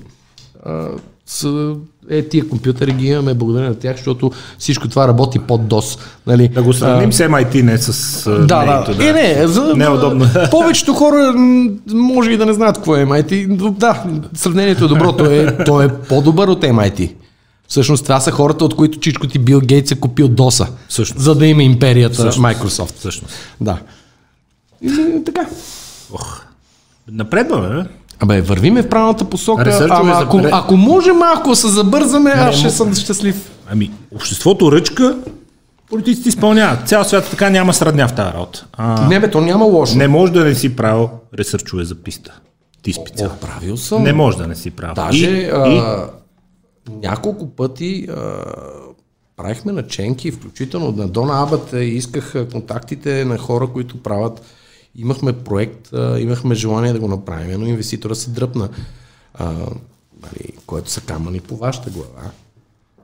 [0.64, 0.88] А,
[1.30, 1.74] с,
[2.10, 5.98] е, тия компютъри ги имаме благодарение на тях, защото всичко това работи под DOS.
[6.26, 6.48] Нали?
[6.48, 9.08] да го сравним с MIT, не с а, Да, нейто, да.
[9.08, 10.26] Е, не, за, Не е удобно.
[10.50, 11.34] повечето хора
[11.86, 13.70] може и да не знаят какво е MIT.
[13.70, 14.04] Да,
[14.34, 15.12] сравнението е добро.
[15.12, 17.14] То е, то е по-добър от MIT.
[17.68, 20.68] Всъщност това са хората, от които чичко ти Бил Гейтс е купил DOS-а.
[20.88, 21.24] Всъщност.
[21.24, 22.94] За да има империята Microsoft.
[22.98, 23.34] Всъщност.
[23.60, 23.78] Да.
[24.82, 25.46] И, така.
[26.12, 26.42] Ох.
[27.10, 27.84] Напредваме.
[28.20, 32.70] Абе, вървиме в правилната посока, ама за ако, ако може малко се забързаме, аз ще
[32.70, 33.50] съм щастлив.
[33.70, 35.16] Ами, обществото ръчка,
[35.90, 36.88] политиците изпълняват.
[36.88, 38.66] Цял свят така няма средня в тази работа.
[38.72, 39.96] А, Не бе, то няма лошо.
[39.98, 41.08] не може да не си правил
[41.38, 42.40] ресърчове за писта.
[42.82, 43.36] Ти специално.
[43.40, 44.02] Правил съм.
[44.02, 44.94] Не може да не си прав.
[44.94, 45.82] Даже и, а, и,
[47.02, 48.44] няколко пъти а,
[49.36, 54.42] правихме наченки, включително на Дона Абът е, исках контактите на хора, които правят.
[54.98, 58.68] Имахме проект, а, имахме желание да го направим, но инвеститора се дръпна,
[59.34, 59.44] а,
[60.22, 62.30] нали, което са камъни по вашата глава.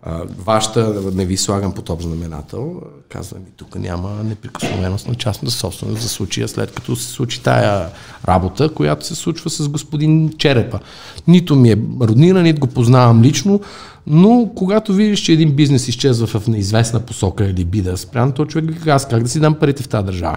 [0.03, 5.55] А, вашата, не ви слагам под общ знаменател, казвам ми, тук няма неприкосновеност на частната
[5.55, 7.91] собственост за случая, след като се случи тая
[8.29, 10.81] работа, която се случва с господин Черепа.
[11.29, 13.61] Нито ми е роднина, нито го познавам лично,
[14.07, 18.33] но когато видиш, че един бизнес изчезва в неизвестна посока или би да е спрян,
[18.33, 20.37] то човек вика, аз как да си дам парите в тази държава?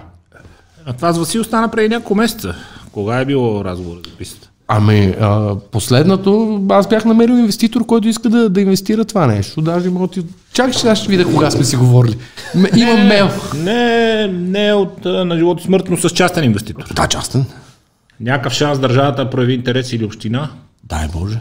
[0.88, 2.54] А това с Васил стана преди няколко месеца.
[2.92, 4.48] Кога е било разговор за пистата?
[4.68, 9.60] Ами, а, последното, аз бях намерил инвеститор, който иска да, да инвестира това нещо.
[9.60, 10.22] Даже мога ти...
[10.52, 12.16] Чакай, аз ще видя кога сме си говорили.
[12.54, 13.28] М- Имам мейл.
[13.56, 16.84] Не, не е от а, на живот и смърт, но с частен инвеститор.
[16.94, 17.44] Да, частен.
[18.20, 20.50] Някакъв шанс държавата прояви интерес или община.
[20.84, 21.40] Дай Боже.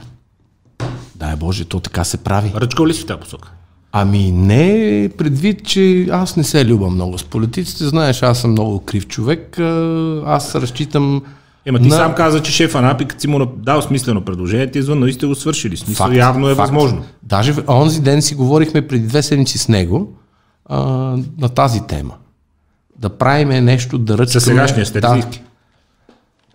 [1.15, 2.51] Дай Боже, то така се прави.
[2.55, 3.51] Ръчкал ли си в тази посока?
[3.99, 8.79] Ами не, предвид, че аз не се люба много с политиците, знаеш, аз съм много
[8.79, 9.59] крив човек,
[10.25, 11.21] аз разчитам
[11.65, 14.79] Ема ти на- сам каза, че шефа на като си му дал смислено предложение, ти
[14.79, 15.77] извън, но и сте го свършили.
[15.77, 16.59] Смисъл Факт, явно е факт.
[16.59, 17.03] възможно.
[17.23, 20.13] Даже в онзи ден си говорихме преди две седмици с него
[20.65, 20.79] а,
[21.37, 22.13] на тази тема.
[22.99, 24.41] Да правиме нещо, да ръчкаме...
[24.41, 25.39] С сегашния с Терзийски.
[25.39, 25.45] Да.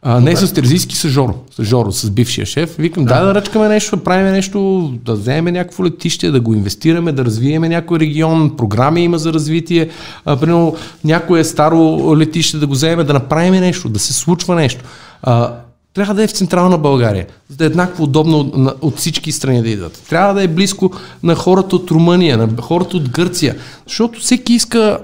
[0.05, 1.34] А, не с Терзийски, с Жоро.
[1.57, 2.76] С Жоро, с бившия шеф.
[2.78, 7.12] Викам, дай да ръчкаме нещо, да правим нещо, да вземем някакво летище, да го инвестираме,
[7.12, 9.88] да развиеме някой регион, програми има за развитие.
[10.24, 14.84] А, примерно, някое старо летище да го вземем, да направим нещо, да се случва нещо.
[15.22, 15.55] А,
[15.94, 19.68] трябва да е в централна България, за да е еднакво удобно от всички страни да
[19.68, 20.03] идват.
[20.09, 20.92] Трябва да е близко
[21.22, 24.98] на хората от Румъния, на хората от Гърция, защото всеки иска...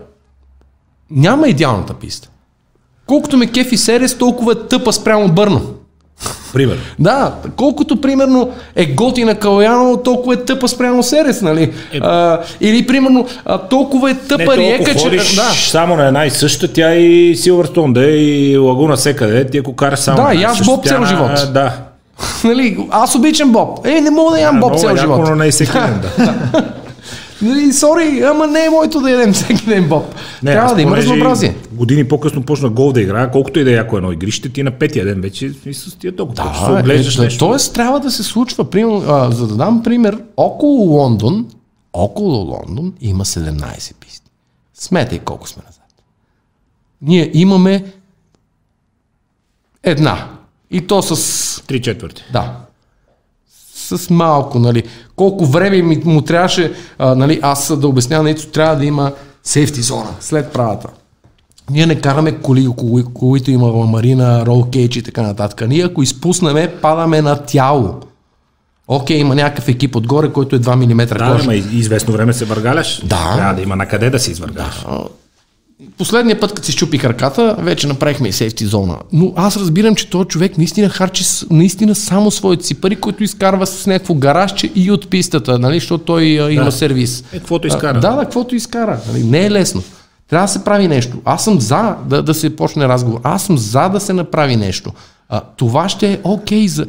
[1.10, 2.28] Няма идеалната писта.
[3.08, 5.60] Колкото ме кефи Серес, толкова е тъпа спрямо Бърно.
[6.52, 6.78] Пример.
[6.98, 11.62] Да, колкото примерно е готина Калояново, толкова е тъпа спрямо Серес, нали?
[11.92, 11.98] Е.
[11.98, 15.04] А, или примерно а, толкова е Не, тъпа толкова риека, че...
[15.04, 19.26] ходиш Да, само на една и съща, тя и Силвърстон, да е, и Лагуна Сека,
[19.26, 21.30] да е, ти ако караш само Да, съща, Боб цял на- живот.
[21.52, 21.72] Да.
[22.44, 23.86] нали, аз обичам Боб.
[23.86, 25.20] Е, не мога да ям Боб цял е живот.
[25.28, 26.64] но не всеки ден, да.
[27.42, 30.14] Нали, сори, ама не е моето да ядем всеки ден Боб.
[30.42, 31.54] Не, Трябва да има разнообразие.
[31.72, 34.70] Години по-късно почна гол да играя, колкото и да е яко едно игрище, ти на
[34.70, 36.44] петия ден вече смисъл, ти е толкова.
[36.44, 37.38] Да, се е, оглеждаш е, нещо.
[37.38, 41.46] Тоест трябва да се случва, примерно, а, за да дам пример, около Лондон,
[41.92, 44.30] около Лондон има 17 писти.
[44.74, 46.02] Сметай колко сме назад.
[47.02, 47.84] Ние имаме
[49.82, 50.28] една.
[50.70, 52.24] И то с Три четвърти.
[52.32, 52.56] Да.
[53.96, 54.82] С малко, нали.
[55.16, 59.12] Колко време ми, му трябваше, а, нали, аз да обяснявам, нали, трябва да има
[59.44, 60.88] сейфти зона след правата.
[61.70, 65.68] Ние не караме коли, коли които има ламарина, рол кейдж и така нататък.
[65.68, 67.94] Ние ако изпуснеме, падаме на тяло.
[68.88, 72.44] Окей, има някакъв екип отгоре, който е 2 мм Да, ама и- известно време се
[72.44, 73.00] въргаляш.
[73.04, 73.32] Да.
[73.36, 74.84] Трябва да има на къде да се извъргаляш.
[75.98, 78.98] Последния път, като си щупих ръката, вече направихме и сейфти зона.
[79.12, 83.66] Но аз разбирам, че този човек наистина харчи наистина само своите си пари, които изкарва
[83.66, 87.24] с някакво гаражче и от пистата, нали, защото той а, има сервис.
[87.32, 88.00] Е, каквото А, изкара.
[88.00, 89.00] Да, да, каквото изкара.
[89.12, 89.82] Нали, не е лесно.
[90.28, 91.16] Трябва да се прави нещо.
[91.24, 93.20] Аз съм за да, да се почне разговор.
[93.22, 94.92] Аз съм за да се направи нещо.
[95.28, 96.86] А, това ще е окей за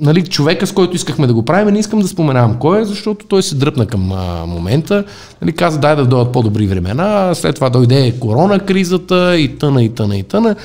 [0.00, 3.26] нали, човека, с който искахме да го правим, не искам да споменавам кой е, защото
[3.26, 5.04] той се дръпна към а, момента.
[5.42, 9.94] Нали, каза, дай да дойдат по-добри времена, след това дойде корона кризата и тъна, и
[9.94, 10.56] тъна, и тъна.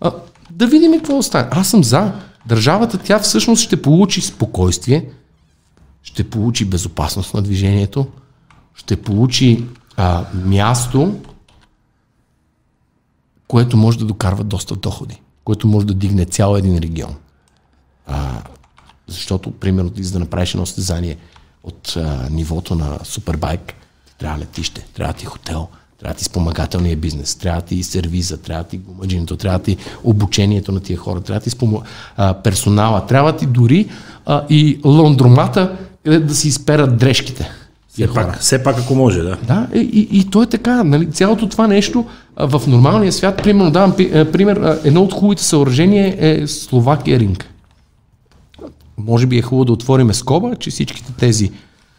[0.00, 0.12] А,
[0.50, 1.48] да видим какво остане.
[1.50, 2.12] Аз съм за.
[2.46, 5.04] Държавата, тя всъщност ще получи спокойствие,
[6.02, 8.06] ще получи безопасност на движението,
[8.74, 9.64] ще получи
[9.96, 11.14] а, място,
[13.48, 17.14] което може да докарва доста доходи, което може да дигне цял един регион.
[19.12, 21.16] Защото, примерно, ти за да направиш едно състезание
[21.64, 23.74] от а, нивото на супербайк,
[24.18, 25.68] трябва летище, трябва ти хотел,
[26.00, 30.96] трябва ти спомагателния бизнес, трябва ти сервиза, трябва ти гумаджинето, трябва ти обучението на тия
[30.96, 31.78] хора, трябва ти спома...
[32.16, 33.88] а, персонала, трябва ти дори
[34.26, 37.50] а, и лондромата, където да си изперат дрежките.
[37.88, 38.26] Все хора.
[38.26, 39.36] пак, все пак, ако може, да.
[39.46, 40.84] Да, и, и, и то е така.
[40.84, 41.10] Нали?
[41.10, 45.12] Цялото това нещо а, в нормалния свят, примерно, давам пи- а, пример, а, едно от
[45.12, 47.51] хубавите съоръжения е Словакия Ринг.
[48.96, 51.50] Може би е хубаво да отвориме скоба, че всичките тези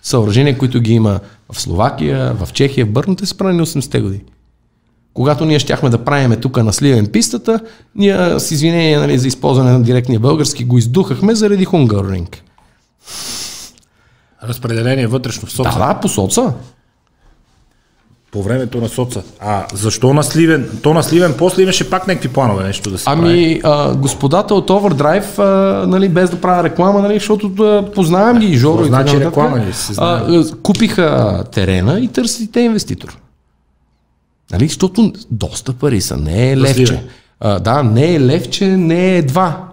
[0.01, 1.19] съоръжения, които ги има
[1.51, 4.23] в Словакия, в Чехия, в Бърно, те са правени 80-те години.
[5.13, 7.59] Когато ние щяхме да правиме тук на Сливен пистата,
[7.95, 12.43] ние с извинение нали, за използване на директния български го издухахме заради Хунгаринг.
[14.43, 15.79] Разпределение вътрешно в соца.
[15.79, 16.53] Да, да, по соца.
[18.33, 19.23] По времето на соца.
[19.39, 20.69] А защо на Сливен?
[20.81, 23.19] То на Сливен после имаше пак някакви планове нещо да се прави.
[23.19, 28.39] Ами, а, господата от Overdrive, а, нали, без да правя реклама, нали, защото да, познавам
[28.39, 30.21] ги и Жоро какво и значи така реклама, ли се знае?
[30.27, 33.17] а, купиха терена и търсите те инвеститор.
[34.51, 37.03] Нали, защото доста пари са, не е левче.
[37.39, 39.67] А, да, не е левче, не е два.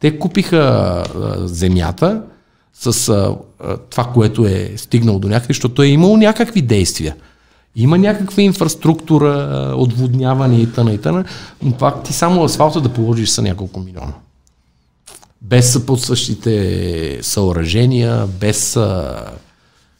[0.00, 2.22] Те купиха а, земята
[2.74, 3.36] с а,
[3.90, 7.14] това, което е стигнало до някъде, защото е имало някакви действия.
[7.76, 11.24] Има някаква инфраструктура, отводняване и тъна и тъна,
[11.62, 14.12] но пак ти само асфалта да положиш са няколко милиона.
[15.42, 18.78] Без съпътстващите съоръжения, без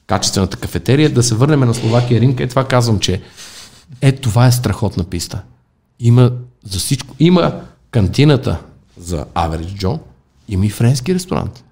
[0.06, 1.10] качествената кафетерия.
[1.10, 2.42] Да се върнем на Словакия Ринка.
[2.42, 3.20] Е това казвам, че
[4.00, 5.42] е, това е страхотна писта.
[6.00, 6.32] Има
[6.64, 7.14] за всичко.
[7.18, 7.60] Има
[7.90, 8.58] кантината
[8.98, 9.98] за Average Joe,
[10.48, 11.64] има и френски ресторант.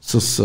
[0.00, 0.44] С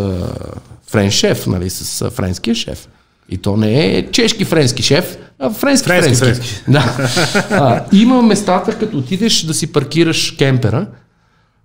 [0.87, 2.87] френ шеф, нали, с френския шеф.
[3.29, 6.43] И то не е чешки френски шеф, а френски Френски, френски.
[6.43, 6.63] френски.
[6.71, 7.09] Да.
[7.51, 10.87] А, има местата, като отидеш да си паркираш кемпера,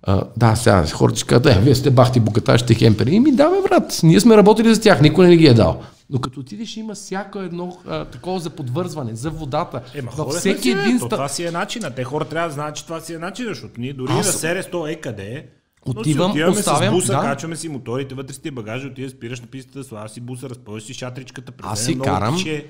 [0.03, 3.15] а, да, сега хората ще кажат, е, вие сте бахти богаташите кемпери.
[3.15, 5.81] И ми да, бе, брат, ние сме работили за тях, никой не ги е дал.
[6.09, 9.81] Но като отидеш, има всяко едно а, такова за подвързване, за водата.
[9.95, 11.09] Ема, Във всеки един ста...
[11.09, 11.91] Това си е начина.
[11.91, 14.33] Те хора трябва да знаят, че това си е начина, защото ние дори Аз да
[14.33, 15.45] сере 100 е къде
[15.87, 15.91] е.
[15.95, 17.21] но си Отивам, оставям, с буса, да.
[17.21, 20.83] качваме си моторите, вътре си ти багажа, отиваш, спираш на пистата, слагаш си буса, разпъваш
[20.83, 22.37] си шатричката, Аз си карам.
[22.37, 22.67] тиче.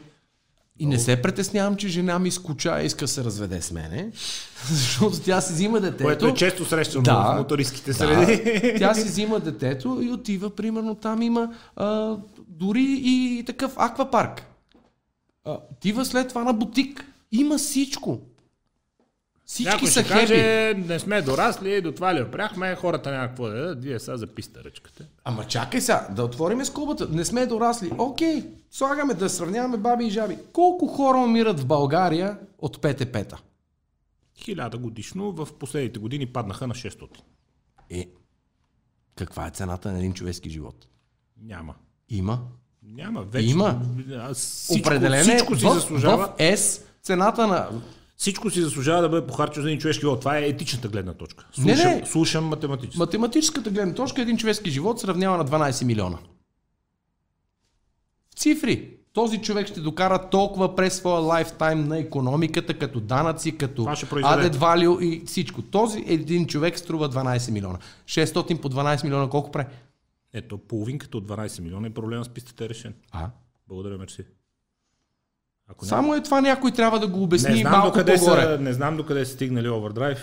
[0.80, 4.12] И не се притеснявам, че жена ми скуча и иска да се разведе с мене,
[4.66, 6.04] защото тя си взима детето.
[6.04, 7.34] Което е често срещано Да.
[7.34, 8.76] в мотористските Да, среди.
[8.80, 12.16] тя си взима детето и отива, примерно там има а,
[12.48, 14.46] дори и такъв аквапарк.
[15.46, 17.06] А, отива след това на бутик.
[17.32, 18.20] Има всичко.
[19.46, 20.20] Всички Някой са ще хепи.
[20.20, 24.18] каже, не сме дорасли, до това ли опряхме, хората няма какво да дадат, вие сега
[24.18, 25.06] записта ръчката.
[25.24, 27.08] Ама чакай сега, да отворим скобата.
[27.10, 27.92] Не сме дорасли.
[27.98, 30.38] Окей, слагаме да сравняваме баби и жаби.
[30.54, 33.38] Колко хора умират в България от ПТП-та?
[34.38, 37.08] Хиляда годишно, в последните години паднаха на 600.
[37.90, 38.10] Е,
[39.16, 40.88] каква е цената на един човешки живот?
[41.42, 41.74] Няма.
[42.10, 42.40] Има.
[42.84, 43.24] Няма.
[43.24, 43.82] Вече, Има.
[44.34, 46.28] Всичко, Определено е всичко си в, заслужава.
[46.28, 47.70] в S цената на...
[48.18, 50.20] Всичко си заслужава да бъде похарчено за един човешки живот.
[50.20, 51.46] Това е етичната гледна точка.
[51.58, 52.06] Не, Слушам, не.
[52.06, 52.98] слушам математически.
[53.00, 56.18] Математическата гледна точка един човешки живот се равнява на 12 милиона.
[58.30, 58.90] В цифри.
[59.14, 65.02] Този човек ще докара толкова през своя лайфтайм на економиката, като данъци, като added value
[65.02, 65.62] и всичко.
[65.62, 67.78] Този един човек струва 12 милиона.
[68.06, 69.68] 600 по 12 милиона колко прави?
[70.34, 72.94] Ето, половинката от 12 милиона и проблема с пистата е решен.
[73.12, 73.30] А?
[73.68, 74.24] Благодаря, мерси.
[75.68, 78.42] Ако Само е това някой трябва да го обясни не, знам малко докъде по-горе.
[78.42, 80.18] са, не знам докъде са стигнали Overdrive.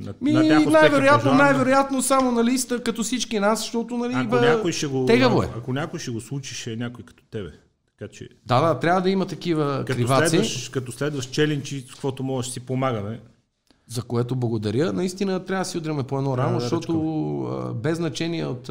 [0.00, 4.40] На, Ми, на най-вероятно, най-вероятно само на листа, като всички нас, защото нали, Ако бе,
[4.40, 5.48] някой, ще го, тегаво е.
[5.56, 7.50] ако някой ще го случи, ще е някой като тебе.
[7.98, 11.90] Така че, Да, да, трябва да има такива като криваци, следваш, като следваш челенджи, с
[11.90, 13.20] каквото можеш си помагаме.
[13.86, 14.92] за което благодаря.
[14.92, 18.70] Наистина трябва да си удряме по едно рамо, да защото а, без значение от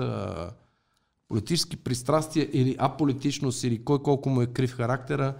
[1.30, 5.34] политически пристрастия или аполитичност, или кой колко му е крив характера,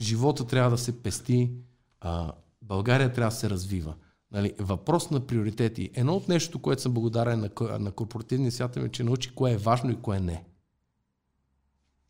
[0.00, 1.52] живота трябва да се пести,
[2.00, 3.94] а, България трябва да се развива.
[4.32, 5.90] Нали, въпрос на приоритети.
[5.94, 9.56] Едно от нещо, което съм благодарен на, на корпоративния свят е, че научи кое е
[9.56, 10.44] важно и кое не.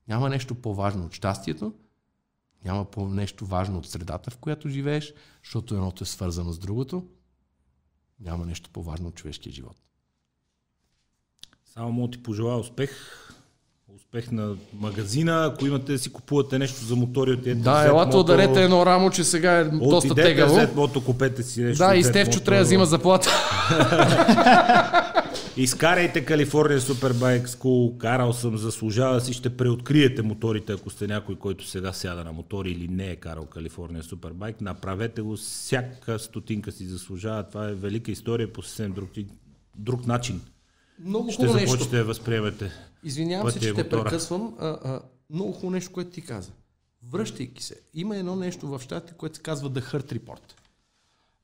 [0.08, 1.74] Няма нещо по-важно от щастието,
[2.64, 7.08] няма по нещо важно от средата, в която живееш, защото едното е свързано с другото.
[8.20, 9.76] Няма нещо по-важно от човешкия живот.
[11.64, 12.90] Само мога ти пожелая успех.
[14.14, 15.50] Успех на магазина.
[15.52, 19.10] Ако имате да си купувате нещо за мотори от тези Да, елате ударете едно рамо,
[19.10, 20.54] че сега е доста тегаво.
[20.54, 21.84] След мото купете си нещо.
[21.84, 23.30] Да, от и Стевчо трябва да взима заплата.
[25.56, 27.96] Изкарайте Калифорния Superbike School.
[27.96, 29.32] Карал съм, заслужава си.
[29.32, 33.44] Ще преоткриете моторите, ако сте някой, който сега сяда на мотори или не е карал
[33.46, 34.62] Калифорния Superbike.
[34.62, 35.36] Направете го.
[35.36, 37.42] Всяка стотинка си заслужава.
[37.42, 39.10] Това е велика история по съвсем друг,
[39.78, 40.40] друг начин.
[41.04, 42.70] Много Ще започнете да възприемете.
[43.04, 44.54] Извинявам се, че и те прекъсвам.
[44.60, 45.00] А, а,
[45.30, 46.52] много хубаво нещо, което ти каза.
[47.10, 50.52] Връщайки се, има едно нещо в щатите, което се казва The Hurt Report.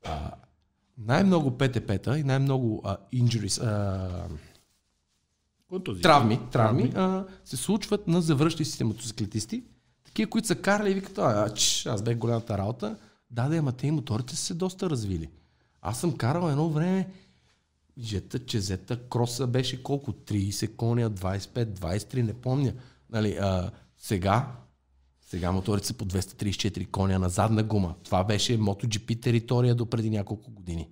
[0.04, 0.30] А,
[0.98, 4.28] най-много ПТП-та и най-много а, injuries, а,
[5.68, 6.02] Контузии.
[6.02, 9.64] травми, травми а, се случват на завръщащи се мотоциклетисти,
[10.04, 12.96] такива, които са карали и викат, а, ч, аз бех голямата работа.
[13.30, 15.28] Да, да, ама те и моторите са се доста развили.
[15.82, 17.08] Аз съм карал едно време
[17.98, 20.12] жета, чезета, кроса беше колко?
[20.12, 22.74] 30 коня, 25, 23, не помня.
[23.10, 24.56] Нали, а, сега,
[25.20, 27.94] сега моторите са по 234 коня на задна гума.
[28.02, 30.88] Това беше MotoGP територия до преди няколко години.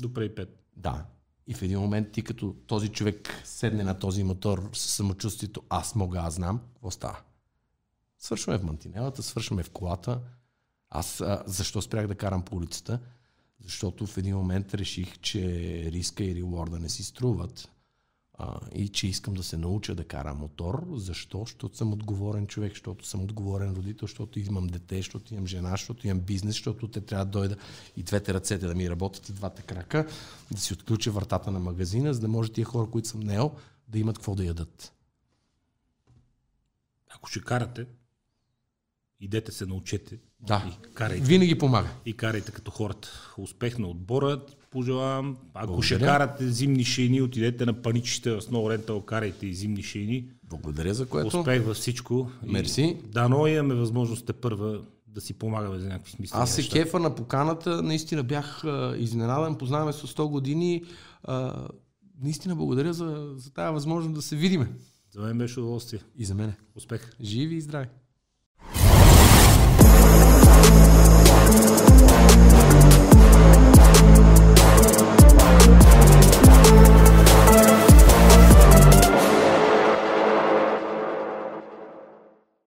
[0.00, 0.64] До преди пет.
[0.76, 1.04] Да.
[1.46, 5.94] И в един момент ти като този човек седне на този мотор с самочувствието, аз
[5.94, 7.18] мога, аз знам, какво става?
[8.18, 10.20] Свършваме в мантинелата, свършваме в колата.
[10.90, 13.00] Аз а, защо спрях да карам по улицата?
[13.66, 15.42] Защото в един момент реших, че
[15.92, 17.68] риска и реворда не си струват
[18.38, 20.86] а, и че искам да се науча да карам мотор.
[20.94, 21.38] Защо?
[21.38, 26.06] Защото съм отговорен човек, защото съм отговорен родител, защото имам дете, защото имам жена, защото
[26.06, 27.56] имам бизнес, защото те трябва да дойда
[27.96, 30.06] и двете ръцете да ми работят и двата крака,
[30.52, 33.52] да си отключа вратата на магазина, за да може тия хора, които съм нел,
[33.88, 34.92] да имат какво да ядат.
[37.10, 37.86] Ако ще карате,
[39.20, 40.18] идете се научете.
[40.40, 41.26] Да, И карайте.
[41.26, 41.88] винаги помага.
[42.06, 43.34] И карайте като хората.
[43.38, 44.40] Успех на отбора,
[44.70, 45.36] пожелавам.
[45.54, 45.86] Ако Благодаря.
[45.86, 50.28] ще карате зимни шейни, отидете на паничите в Snow Rental, карайте и зимни шейни.
[50.42, 51.38] Благодаря за което.
[51.38, 52.30] Успех във всичко.
[52.46, 52.96] И Мерси.
[53.04, 56.32] Дано имаме възможност те първа да си помагаме за някакви смисли.
[56.38, 60.84] Аз се кефа на поканата, наистина бях а, изненадан, познаваме с 100 години.
[61.22, 61.66] А,
[62.22, 64.68] наистина благодаря за, за тази възможност да се видиме.
[65.10, 66.00] За мен беше удоволствие.
[66.18, 66.56] И за мене.
[66.74, 67.12] Успех!
[67.20, 67.86] Живи и здрави!
[71.56, 71.85] Thank you.